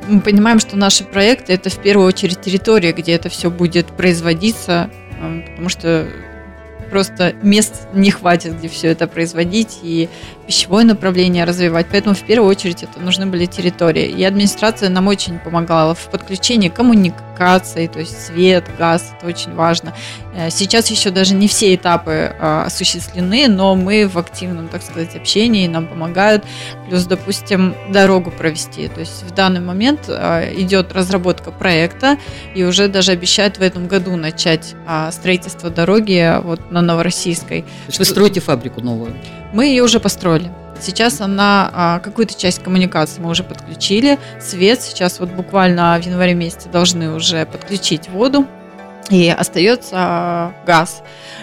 Мы 0.09 0.21
понимаем, 0.21 0.59
что 0.59 0.77
наши 0.77 1.05
проекты 1.05 1.53
это 1.53 1.71
в 1.71 1.79
первую 1.79 2.07
очередь 2.07 2.41
территория, 2.41 2.93
где 2.93 3.13
это 3.13 3.29
все 3.29 3.51
будет 3.51 3.87
производиться, 3.89 4.91
потому 5.51 5.69
что 5.69 6.09
просто 6.91 7.35
мест 7.43 7.89
не 7.93 8.11
хватит, 8.11 8.59
где 8.59 8.69
все 8.69 8.89
это 8.89 9.07
производить 9.07 9.79
и 9.83 10.09
пищевое 10.47 10.85
направление 10.85 11.45
развивать. 11.45 11.87
Поэтому 11.91 12.15
в 12.15 12.23
первую 12.23 12.49
очередь 12.49 12.83
это 12.83 13.01
нужны 13.01 13.27
были 13.27 13.47
территории. 13.47 14.07
И 14.07 14.25
администрация 14.25 14.89
нам 14.89 15.09
очень 15.09 15.39
помогала 15.39 15.95
в 15.95 16.11
подключении 16.11 16.69
коммуникации, 16.69 17.87
то 17.87 17.99
есть 17.99 18.27
свет, 18.27 18.65
газ, 18.79 19.13
это 19.19 19.27
очень 19.27 19.55
важно. 19.55 19.93
Э, 20.35 20.51
сейчас 20.51 20.91
еще 20.91 21.11
даже 21.11 21.35
не 21.35 21.49
все 21.49 21.75
этапы 21.75 22.11
э, 22.11 22.63
осуществлены, 22.67 23.49
но 23.49 23.75
мы 23.75 24.07
в 24.07 24.19
активном, 24.19 24.69
так 24.69 24.83
сказать, 24.83 25.17
общении, 25.17 25.67
нам 25.67 25.87
помогают. 25.87 26.45
Плюс, 26.89 27.05
допустим, 27.05 27.75
дорогу 27.91 28.31
провести. 28.31 28.89
То 28.89 29.01
есть 29.01 29.25
в 29.25 29.35
данный 29.35 29.61
момент 29.61 30.03
э, 30.09 30.53
идет 30.57 30.93
разработка 30.93 31.51
проекта 31.51 32.19
и 32.55 32.63
уже 32.65 32.89
даже 32.89 33.13
обещают 33.13 33.59
в 33.59 33.63
этом 33.63 33.89
году 33.89 34.17
начать 34.17 34.75
строительство 35.11 35.71
дороги 35.71 36.41
вот 36.43 36.71
на 36.77 36.83
Новороссийской. 36.83 37.63
То 37.63 37.69
есть 37.89 37.99
вы 37.99 38.05
строите 38.05 38.41
фабрику 38.41 38.81
новую? 38.81 39.15
Мы 39.53 39.67
ее 39.67 39.83
уже 39.83 40.01
построили. 40.01 40.51
Сейчас 40.81 41.21
она, 41.21 41.71
а, 41.73 41.99
какую-то 42.01 42.39
часть 42.39 42.63
коммуникации 42.63 43.21
мы 43.21 43.31
уже 43.31 43.43
подключили. 43.43 44.19
Свет 44.41 44.83
сейчас 44.83 45.21
вот 45.21 45.31
буквально 45.31 45.99
в 46.01 46.05
январе 46.05 46.35
месяце 46.35 46.69
должны 46.69 47.15
уже 47.15 47.47
подключить 47.47 48.09
воду. 48.11 48.47
И 49.11 49.29
остается 49.29 49.97
а, 49.97 50.55
газ. 50.67 51.03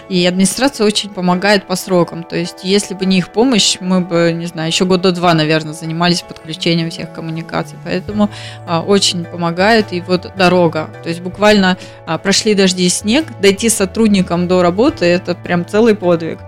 И 0.09 0.25
администрация 0.25 0.85
очень 0.85 1.09
помогает 1.09 1.65
по 1.65 1.75
срокам. 1.75 2.23
То 2.23 2.35
есть, 2.35 2.63
если 2.63 2.93
бы 2.93 3.05
не 3.05 3.19
их 3.19 3.29
помощь, 3.29 3.77
мы 3.79 4.01
бы, 4.01 4.33
не 4.33 4.45
знаю, 4.45 4.67
еще 4.67 4.85
года 4.85 5.11
два, 5.11 5.33
наверное, 5.33 5.73
занимались 5.73 6.21
подключением 6.21 6.89
всех 6.89 7.13
коммуникаций. 7.13 7.77
Поэтому 7.83 8.29
а, 8.67 8.81
очень 8.81 9.25
помогает. 9.25 9.93
И 9.93 10.01
вот 10.01 10.31
дорога. 10.35 10.89
То 11.03 11.09
есть, 11.09 11.21
буквально 11.21 11.77
а, 12.05 12.17
прошли 12.17 12.53
дожди 12.53 12.85
и 12.85 12.89
снег. 12.89 13.25
Дойти 13.41 13.69
сотрудникам 13.69 14.47
до 14.47 14.61
работы– 14.61 15.05
это 15.07 15.35
прям 15.35 15.65
целый 15.65 15.95
подвиг. 15.95 16.39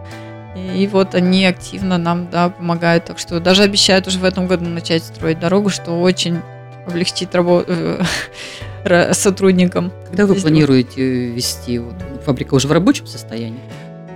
И 0.55 0.87
вот 0.87 1.15
они 1.15 1.45
активно 1.45 1.97
нам 1.97 2.29
да, 2.29 2.49
помогают. 2.49 3.05
Так 3.05 3.19
что 3.19 3.39
даже 3.39 3.63
обещают 3.63 4.07
уже 4.07 4.19
в 4.19 4.23
этом 4.25 4.47
году 4.47 4.65
начать 4.65 5.03
строить 5.03 5.39
дорогу, 5.39 5.69
что 5.69 6.01
очень 6.01 6.41
облегчит 6.87 7.33
работу 7.35 7.65
э, 7.69 8.01
сотрудникам. 9.13 9.91
Когда 10.07 10.25
вы 10.25 10.35
планируете 10.35 11.31
вести? 11.31 11.79
Вот, 11.79 11.95
фабрика 12.25 12.55
уже 12.55 12.67
в 12.67 12.71
рабочем 12.71 13.07
состоянии? 13.07 13.59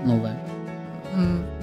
новая? 0.05 0.37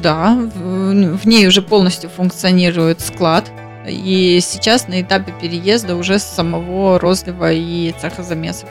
Да, 0.02 0.34
в 0.34 1.26
ней 1.26 1.46
уже 1.46 1.62
полностью 1.62 2.10
функционирует 2.10 3.00
склад. 3.00 3.50
И 3.88 4.40
сейчас 4.42 4.88
на 4.88 5.00
этапе 5.00 5.32
переезда 5.40 5.94
уже 5.94 6.18
самого 6.18 6.98
розлива 6.98 7.52
и 7.52 7.94
цехозамесов. 8.00 8.68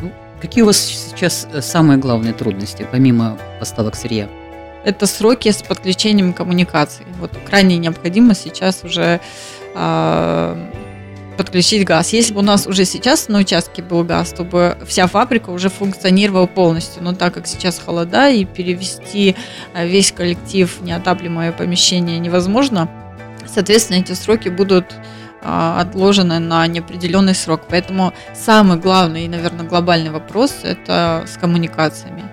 Ну, 0.00 0.12
какие 0.40 0.62
у 0.62 0.66
вас 0.66 0.78
сейчас 0.78 1.48
э, 1.52 1.60
самые 1.60 1.98
главные 1.98 2.32
трудности, 2.32 2.86
помимо 2.90 3.36
поставок 3.58 3.96
сырья? 3.96 4.28
Это 4.84 5.06
сроки 5.06 5.50
с 5.50 5.62
подключением 5.62 6.32
коммуникаций. 6.32 7.06
Вот 7.18 7.32
крайне 7.44 7.76
необходимо 7.76 8.34
сейчас 8.34 8.84
уже 8.84 9.20
э, 9.74 10.56
подключить 11.36 11.84
газ. 11.84 12.12
Если 12.12 12.32
бы 12.32 12.40
у 12.40 12.42
нас 12.42 12.66
уже 12.66 12.84
сейчас 12.84 13.28
на 13.28 13.38
участке 13.38 13.82
был 13.82 14.04
газ, 14.04 14.32
то 14.32 14.44
бы 14.44 14.76
вся 14.86 15.06
фабрика 15.06 15.50
уже 15.50 15.68
функционировала 15.68 16.46
полностью. 16.46 17.02
Но 17.02 17.14
так 17.14 17.34
как 17.34 17.46
сейчас 17.46 17.78
холода 17.78 18.28
и 18.28 18.44
перевести 18.44 19.36
а, 19.74 19.84
весь 19.84 20.12
коллектив 20.12 20.74
в 20.80 20.84
неотапливаемое 20.84 21.52
помещение 21.52 22.18
невозможно, 22.18 22.88
соответственно, 23.46 23.98
эти 23.98 24.12
сроки 24.12 24.48
будут 24.48 24.94
а, 25.42 25.80
отложены 25.80 26.38
на 26.38 26.66
неопределенный 26.66 27.34
срок. 27.34 27.62
Поэтому 27.68 28.12
самый 28.34 28.78
главный 28.78 29.24
и, 29.24 29.28
наверное, 29.28 29.66
глобальный 29.66 30.10
вопрос– 30.10 30.54
это 30.62 31.24
с 31.26 31.36
коммуникациями, 31.36 32.24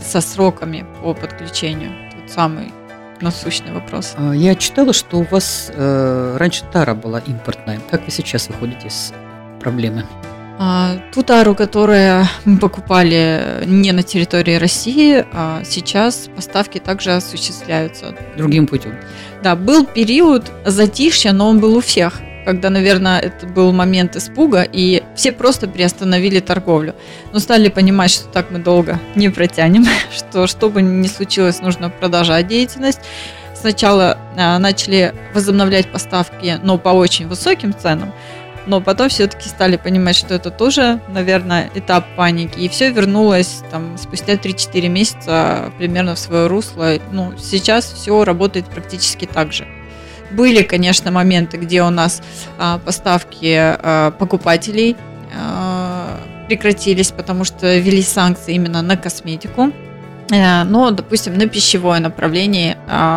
со 0.00 0.20
сроками 0.20 0.84
по 1.02 1.14
подключению. 1.14 1.92
Тут 2.12 2.30
самый 2.30 2.72
насущный 3.22 3.72
вопрос. 3.72 4.14
А, 4.16 4.32
я 4.32 4.54
читала, 4.54 4.92
что 4.92 5.18
у 5.18 5.22
вас 5.24 5.70
э, 5.74 6.36
раньше 6.38 6.64
тара 6.72 6.94
была 6.94 7.20
импортная. 7.20 7.80
Как 7.90 8.04
вы 8.04 8.10
сейчас 8.10 8.48
выходите 8.48 8.88
из 8.88 9.12
проблемы? 9.60 10.04
А, 10.60 10.96
ту 11.12 11.22
тару, 11.22 11.54
которую 11.54 12.26
мы 12.44 12.58
покупали 12.58 13.62
не 13.64 13.92
на 13.92 14.02
территории 14.02 14.56
России, 14.56 15.24
а 15.32 15.62
сейчас 15.64 16.28
поставки 16.34 16.78
также 16.78 17.12
осуществляются. 17.12 18.14
Другим 18.36 18.66
путем? 18.66 18.94
Да, 19.42 19.54
был 19.54 19.86
период 19.86 20.50
затишья, 20.64 21.32
но 21.32 21.48
он 21.48 21.60
был 21.60 21.76
у 21.76 21.80
всех 21.80 22.20
когда, 22.48 22.70
наверное, 22.70 23.20
это 23.20 23.46
был 23.46 23.72
момент 23.72 24.16
испуга, 24.16 24.62
и 24.62 25.02
все 25.14 25.32
просто 25.32 25.68
приостановили 25.68 26.40
торговлю. 26.40 26.94
Но 27.30 27.40
стали 27.40 27.68
понимать, 27.68 28.10
что 28.10 28.26
так 28.28 28.50
мы 28.50 28.58
долго 28.58 28.98
не 29.14 29.28
протянем, 29.28 29.84
что 30.16 30.46
что 30.46 30.70
бы 30.70 30.80
ни 30.80 31.06
случилось, 31.08 31.60
нужно 31.60 31.90
продолжать 31.90 32.46
деятельность. 32.46 33.00
Сначала 33.54 34.16
а, 34.34 34.58
начали 34.58 35.12
возобновлять 35.34 35.92
поставки, 35.92 36.58
но 36.62 36.78
по 36.78 36.88
очень 36.88 37.28
высоким 37.28 37.74
ценам, 37.78 38.14
но 38.64 38.80
потом 38.80 39.10
все-таки 39.10 39.46
стали 39.50 39.76
понимать, 39.76 40.16
что 40.16 40.32
это 40.32 40.50
тоже, 40.50 41.02
наверное, 41.08 41.68
этап 41.74 42.06
паники. 42.16 42.58
И 42.58 42.70
все 42.70 42.90
вернулось 42.90 43.60
там 43.70 43.98
спустя 43.98 44.36
3-4 44.36 44.88
месяца 44.88 45.70
примерно 45.76 46.14
в 46.14 46.18
свое 46.18 46.46
русло. 46.46 46.94
Ну, 47.12 47.34
сейчас 47.36 47.92
все 47.92 48.24
работает 48.24 48.64
практически 48.70 49.26
так 49.26 49.52
же. 49.52 49.68
Были, 50.30 50.62
конечно, 50.62 51.10
моменты, 51.10 51.56
где 51.56 51.82
у 51.82 51.90
нас 51.90 52.22
а, 52.58 52.78
поставки 52.78 53.54
а, 53.56 54.10
покупателей 54.12 54.96
а, 55.34 56.20
прекратились, 56.46 57.10
потому 57.10 57.44
что 57.44 57.78
ввели 57.78 58.02
санкции 58.02 58.54
именно 58.54 58.82
на 58.82 58.96
косметику. 58.96 59.72
Э, 60.30 60.64
но, 60.64 60.90
допустим, 60.90 61.38
на 61.38 61.46
пищевое 61.46 62.00
направление 62.00 62.76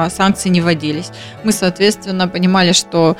санкции 0.09 0.47
не 0.47 0.61
вводились. 0.61 1.11
Мы, 1.43 1.51
соответственно, 1.51 2.29
понимали, 2.29 2.71
что 2.71 3.17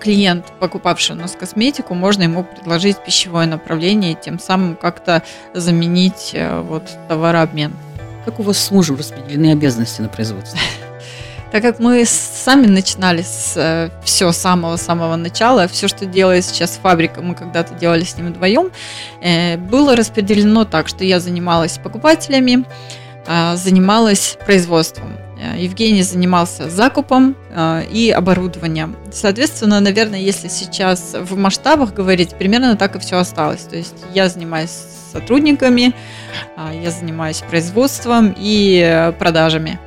клиент, 0.00 0.46
покупавший 0.58 1.16
у 1.16 1.18
нас 1.18 1.32
косметику, 1.32 1.94
можно 1.94 2.24
ему 2.24 2.44
предложить 2.44 3.02
пищевое 3.02 3.46
направление, 3.46 4.14
тем 4.14 4.38
самым 4.38 4.76
как-то 4.76 5.22
заменить 5.54 6.32
э, 6.34 6.60
вот, 6.60 6.90
товарообмен. 7.08 7.72
Как 8.26 8.38
у 8.40 8.42
вас 8.42 8.58
с 8.58 8.70
мужем 8.70 8.96
распределены 8.96 9.52
обязанности 9.52 10.02
на 10.02 10.08
производство? 10.08 10.58
Так 11.52 11.62
как 11.62 11.80
мы 11.80 12.04
сами 12.04 12.66
начинали 12.66 13.22
с 13.22 13.54
э, 13.56 13.90
все 14.04 14.30
самого-самого 14.30 15.16
начала, 15.16 15.66
все, 15.66 15.88
что 15.88 16.06
делает 16.06 16.44
сейчас 16.44 16.78
фабрика, 16.80 17.22
мы 17.22 17.34
когда-то 17.34 17.74
делали 17.74 18.04
с 18.04 18.16
ним 18.16 18.28
вдвоем, 18.28 18.70
э, 19.20 19.56
было 19.56 19.96
распределено 19.96 20.64
так, 20.64 20.86
что 20.86 21.04
я 21.04 21.18
занималась 21.18 21.78
покупателями, 21.78 22.64
э, 23.26 23.56
занималась 23.56 24.38
производством. 24.46 25.16
Э, 25.40 25.58
Евгений 25.58 26.04
занимался 26.04 26.70
закупом 26.70 27.34
э, 27.50 27.84
и 27.90 28.10
оборудованием. 28.10 28.94
Соответственно, 29.10 29.80
наверное, 29.80 30.20
если 30.20 30.46
сейчас 30.46 31.16
в 31.18 31.36
масштабах 31.36 31.94
говорить, 31.94 32.30
примерно 32.36 32.76
так 32.76 32.94
и 32.94 33.00
все 33.00 33.16
осталось. 33.16 33.62
То 33.62 33.76
есть 33.76 33.96
я 34.14 34.28
занимаюсь 34.28 34.70
сотрудниками, 35.12 35.94
э, 36.56 36.80
я 36.80 36.92
занимаюсь 36.92 37.38
производством 37.38 38.36
и 38.38 38.80
э, 38.84 39.12
продажами. 39.12 39.80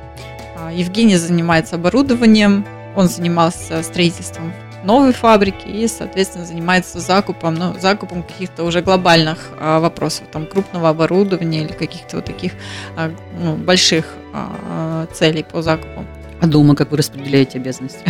Евгений 0.74 1.16
занимается 1.16 1.76
оборудованием, 1.76 2.64
он 2.96 3.08
занимался 3.08 3.82
строительством 3.82 4.52
новой 4.84 5.12
фабрики 5.12 5.66
и, 5.66 5.88
соответственно, 5.88 6.44
занимается 6.44 7.00
закупом, 7.00 7.54
ну, 7.54 7.74
закупом 7.80 8.22
каких-то 8.22 8.64
уже 8.64 8.82
глобальных 8.82 9.38
а, 9.58 9.80
вопросов, 9.80 10.26
там, 10.30 10.46
крупного 10.46 10.90
оборудования 10.90 11.62
или 11.62 11.72
каких-то 11.72 12.16
вот 12.16 12.26
таких 12.26 12.52
а, 12.96 13.10
ну, 13.42 13.56
больших 13.56 14.14
а, 14.32 15.06
целей 15.12 15.42
по 15.42 15.62
закупу. 15.62 16.04
А 16.40 16.46
дома 16.46 16.74
как 16.74 16.90
вы 16.90 16.98
распределяете 16.98 17.58
обязанности? 17.58 18.00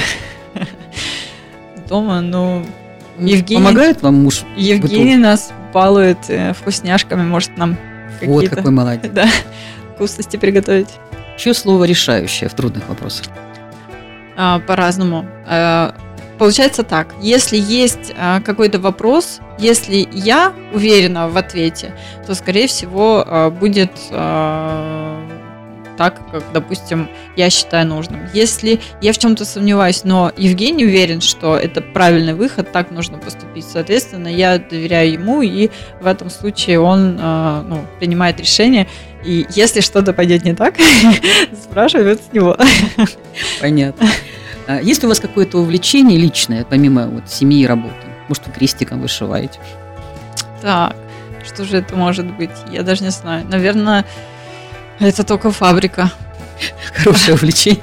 Дома, 1.88 2.20
ну, 2.20 2.64
Евгений... 3.18 3.62
Помогает 3.62 4.03
вам 4.03 4.14
муж? 4.14 4.42
Евгений 4.57 5.16
нас 5.16 5.53
балует 5.72 6.18
э, 6.29 6.53
вкусняшками, 6.55 7.22
может 7.22 7.57
нам 7.57 7.77
Вот 8.22 8.48
какой 8.48 8.70
молодец. 8.70 9.11
Да, 9.14 9.29
вкусности 9.94 10.37
приготовить. 10.37 10.88
Чье 11.37 11.55
слово 11.55 11.85
решающее 11.85 12.49
в 12.49 12.55
трудных 12.55 12.88
вопросах? 12.88 13.27
А, 14.37 14.61
по-разному. 14.61 15.27
А, 15.47 15.94
получается 16.38 16.83
так, 16.83 17.14
если 17.20 17.57
есть 17.57 18.12
а, 18.16 18.40
какой-то 18.40 18.79
вопрос, 18.79 19.40
если 19.59 20.09
я 20.12 20.53
уверена 20.73 21.29
в 21.29 21.37
ответе, 21.37 21.94
то, 22.27 22.35
скорее 22.35 22.66
всего, 22.66 23.53
будет 23.61 23.92
так, 25.97 26.20
как, 26.33 26.42
допустим, 26.53 27.09
я 27.37 27.51
считаю 27.51 27.87
нужным. 27.87 28.29
Если 28.35 28.81
я 29.01 29.12
в 29.12 29.18
чем-то 29.18 29.44
сомневаюсь, 29.44 30.03
но 30.03 30.33
Евгений 30.37 30.85
уверен, 30.85 31.20
что 31.20 31.57
это 31.57 31.81
правильный 31.81 32.35
выход, 32.35 32.73
так 32.73 32.90
нужно 32.90 33.18
поступить, 33.18 33.64
соответственно, 33.64 34.27
я 34.27 34.59
доверяю 34.59 35.12
ему, 35.12 35.40
и 35.40 35.70
в 36.01 36.07
этом 36.09 36.31
случае 36.31 36.81
он 36.81 37.14
ну, 37.14 37.85
принимает 38.01 38.40
решение. 38.40 38.88
И 39.25 39.47
если 39.51 39.81
что-то 39.81 40.13
пойдет 40.13 40.45
не 40.45 40.55
так, 40.55 40.75
спрашивают 41.63 42.21
с 42.21 42.33
него. 42.33 42.57
Понятно. 43.61 44.09
А 44.67 44.81
есть 44.81 45.03
ли 45.03 45.07
у 45.07 45.09
вас 45.09 45.21
какое-то 45.21 45.59
увлечение 45.59 46.19
личное, 46.19 46.65
помимо 46.65 47.07
вот 47.07 47.31
семьи 47.31 47.63
и 47.63 47.67
работы? 47.67 47.95
Может, 48.29 48.47
вы 48.47 48.53
крестиком 48.53 49.01
вышиваете? 49.01 49.59
Так, 50.61 50.97
что 51.45 51.65
же 51.65 51.79
это 51.79 51.97
может 51.97 52.27
быть? 52.37 52.51
Я 52.71 52.83
даже 52.83 53.03
не 53.03 53.11
знаю. 53.11 53.47
Наверное, 53.49 54.05
это 55.01 55.25
только 55.25 55.51
фабрика. 55.51 56.11
Хорошее 56.95 57.35
увлечение. 57.35 57.83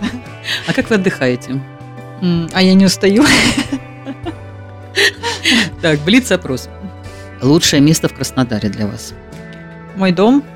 А 0.67 0.73
как 0.73 0.89
вы 0.89 0.95
отдыхаете? 0.95 1.59
А 2.53 2.61
я 2.61 2.73
не 2.73 2.85
устаю. 2.85 3.25
Так, 5.81 5.99
блиц-опрос. 6.01 6.69
Лучшее 7.41 7.81
место 7.81 8.07
в 8.07 8.13
Краснодаре 8.13 8.69
для 8.69 8.85
вас? 8.85 9.13
Мой 9.95 10.11
дом– 10.11 10.43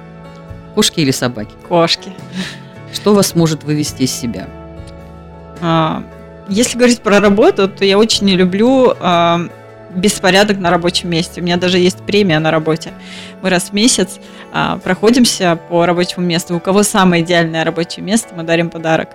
Кошки 0.75 0.99
или 0.99 1.11
собаки? 1.11 1.51
Кошки. 1.67 2.11
Что 2.93 3.13
вас 3.13 3.33
может 3.33 3.63
вывести 3.63 4.03
из 4.03 4.11
себя? 4.11 4.47
А, 5.61 6.03
если 6.49 6.77
говорить 6.77 7.01
про 7.01 7.19
работу, 7.19 7.67
то 7.67 7.85
я 7.85 7.97
очень 7.97 8.25
не 8.25 8.35
люблю 8.35 8.93
а, 8.99 9.39
беспорядок 9.95 10.57
на 10.57 10.69
рабочем 10.69 11.09
месте. 11.09 11.41
У 11.41 11.43
меня 11.43 11.57
даже 11.57 11.79
есть 11.79 11.99
премия 11.99 12.39
на 12.39 12.51
работе. 12.51 12.91
Мы 13.41 13.49
раз 13.49 13.69
в 13.69 13.73
месяц 13.73 14.19
а, 14.51 14.77
проходимся 14.77 15.57
по 15.69 15.85
рабочему 15.85 16.25
месту. 16.25 16.55
У 16.57 16.59
кого 16.59 16.83
самое 16.83 17.23
идеальное 17.23 17.63
рабочее 17.63 18.03
место, 18.03 18.35
мы 18.35 18.43
дарим 18.43 18.69
подарок. 18.69 19.09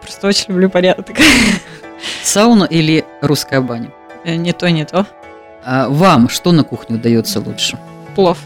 Просто 0.00 0.26
очень 0.26 0.46
люблю 0.48 0.70
порядок. 0.70 1.06
Сауна 2.22 2.64
или 2.64 3.04
русская 3.20 3.60
баня? 3.60 3.90
Э, 4.24 4.34
не 4.34 4.52
то, 4.52 4.70
не 4.70 4.84
то. 4.84 5.06
А 5.64 5.88
вам 5.88 6.28
что 6.28 6.52
на 6.52 6.64
кухне 6.64 6.96
удается 6.96 7.40
лучше? 7.40 7.78
Плов. 8.14 8.38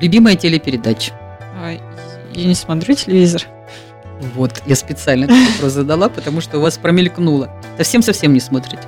Любимая 0.00 0.36
телепередача? 0.36 1.12
Я 2.32 2.44
не 2.44 2.54
смотрю 2.54 2.94
телевизор. 2.94 3.42
Вот, 4.34 4.62
я 4.66 4.74
специально 4.74 5.24
этот 5.24 5.36
вопрос 5.54 5.72
задала, 5.72 6.08
потому 6.08 6.40
что 6.40 6.58
у 6.58 6.60
вас 6.60 6.76
промелькнуло. 6.78 7.50
Совсем-совсем 7.76 8.32
не 8.32 8.40
смотрите. 8.40 8.82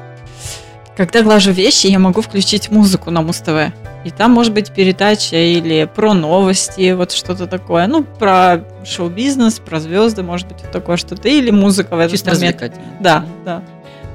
Когда 0.96 1.22
глажу 1.22 1.52
вещи, 1.52 1.86
я 1.86 1.98
могу 1.98 2.20
включить 2.20 2.70
музыку 2.70 3.10
на 3.10 3.22
Муз-ТВ. 3.22 3.72
И 4.04 4.10
там 4.10 4.32
может 4.32 4.52
быть 4.52 4.70
передача 4.72 5.36
или 5.36 5.88
про 5.94 6.14
новости, 6.14 6.92
вот 6.92 7.12
что-то 7.12 7.46
такое. 7.46 7.86
Ну, 7.86 8.02
про 8.02 8.64
шоу-бизнес, 8.84 9.60
про 9.60 9.78
звезды, 9.80 10.22
может 10.22 10.48
быть, 10.48 10.58
вот 10.62 10.72
такое 10.72 10.96
что-то. 10.96 11.28
Или 11.28 11.50
музыка 11.50 11.96
в 11.96 12.00
этот 12.00 12.12
Чисто 12.12 12.34
момент. 12.34 12.74
Да, 12.98 13.24
да. 13.44 13.62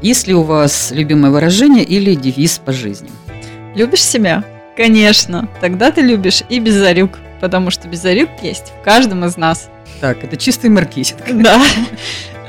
Есть 0.01 0.27
ли 0.27 0.33
у 0.33 0.43
вас 0.43 0.91
любимое 0.91 1.31
выражение 1.31 1.83
или 1.83 2.13
девиз 2.13 2.59
по 2.59 2.71
жизни? 2.71 3.09
Любишь 3.73 4.03
себя? 4.03 4.43
Конечно. 4.75 5.47
Тогда 5.61 5.91
ты 5.91 6.01
любишь 6.01 6.43
и 6.49 6.59
беззарюк 6.59 7.17
потому 7.41 7.71
что 7.71 7.87
беззарюк 7.87 8.29
есть 8.41 8.73
в 8.79 8.83
каждом 8.83 9.25
из 9.25 9.37
нас. 9.37 9.69
Так, 10.01 10.23
это 10.23 10.37
чистый 10.37 10.69
маркетинг. 10.69 11.21
Да. 11.33 11.61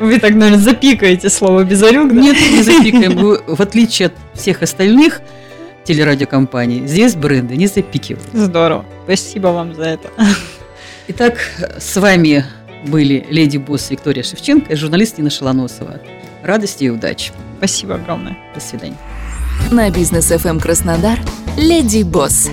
Вы 0.01 0.19
так, 0.19 0.35
наверное, 0.35 0.59
запикаете 0.59 1.31
слово 1.31 1.65
«безорюк», 1.65 2.09
да? 2.09 2.21
Нет, 2.21 2.37
не 2.51 2.63
запикаем. 2.63 3.15
Мы, 3.19 3.41
В 3.47 3.61
отличие 3.61 4.07
от 4.07 4.15
всех 4.35 4.63
остальных 4.63 5.23
телерадиокомпаний, 5.85 6.87
здесь 6.87 7.15
бренды 7.15 7.57
не 7.57 7.67
запикивают. 7.67 8.29
Здорово. 8.33 8.85
Спасибо 9.05 9.49
вам 9.49 9.75
за 9.75 9.85
это. 9.85 10.11
Итак, 11.09 11.39
с 11.79 11.97
вами 11.97 12.45
были 12.87 13.27
леди 13.31 13.57
босс 13.57 13.91
Виктория 13.91 14.23
Шевченко 14.23 14.73
и 14.73 14.77
журналист 14.77 15.19
Нина 15.19 15.31
Шалоносова. 15.31 16.01
Радости 16.43 16.85
и 16.85 16.91
удачи. 16.91 17.33
Спасибо 17.59 17.95
огромное. 17.95 18.37
До 18.55 18.61
свидания. 18.61 18.97
На 19.71 19.91
бизнес 19.91 20.31
FM 20.31 20.61
Краснодар 20.61 21.19
«Леди 21.57 22.03
Босс». 22.03 22.51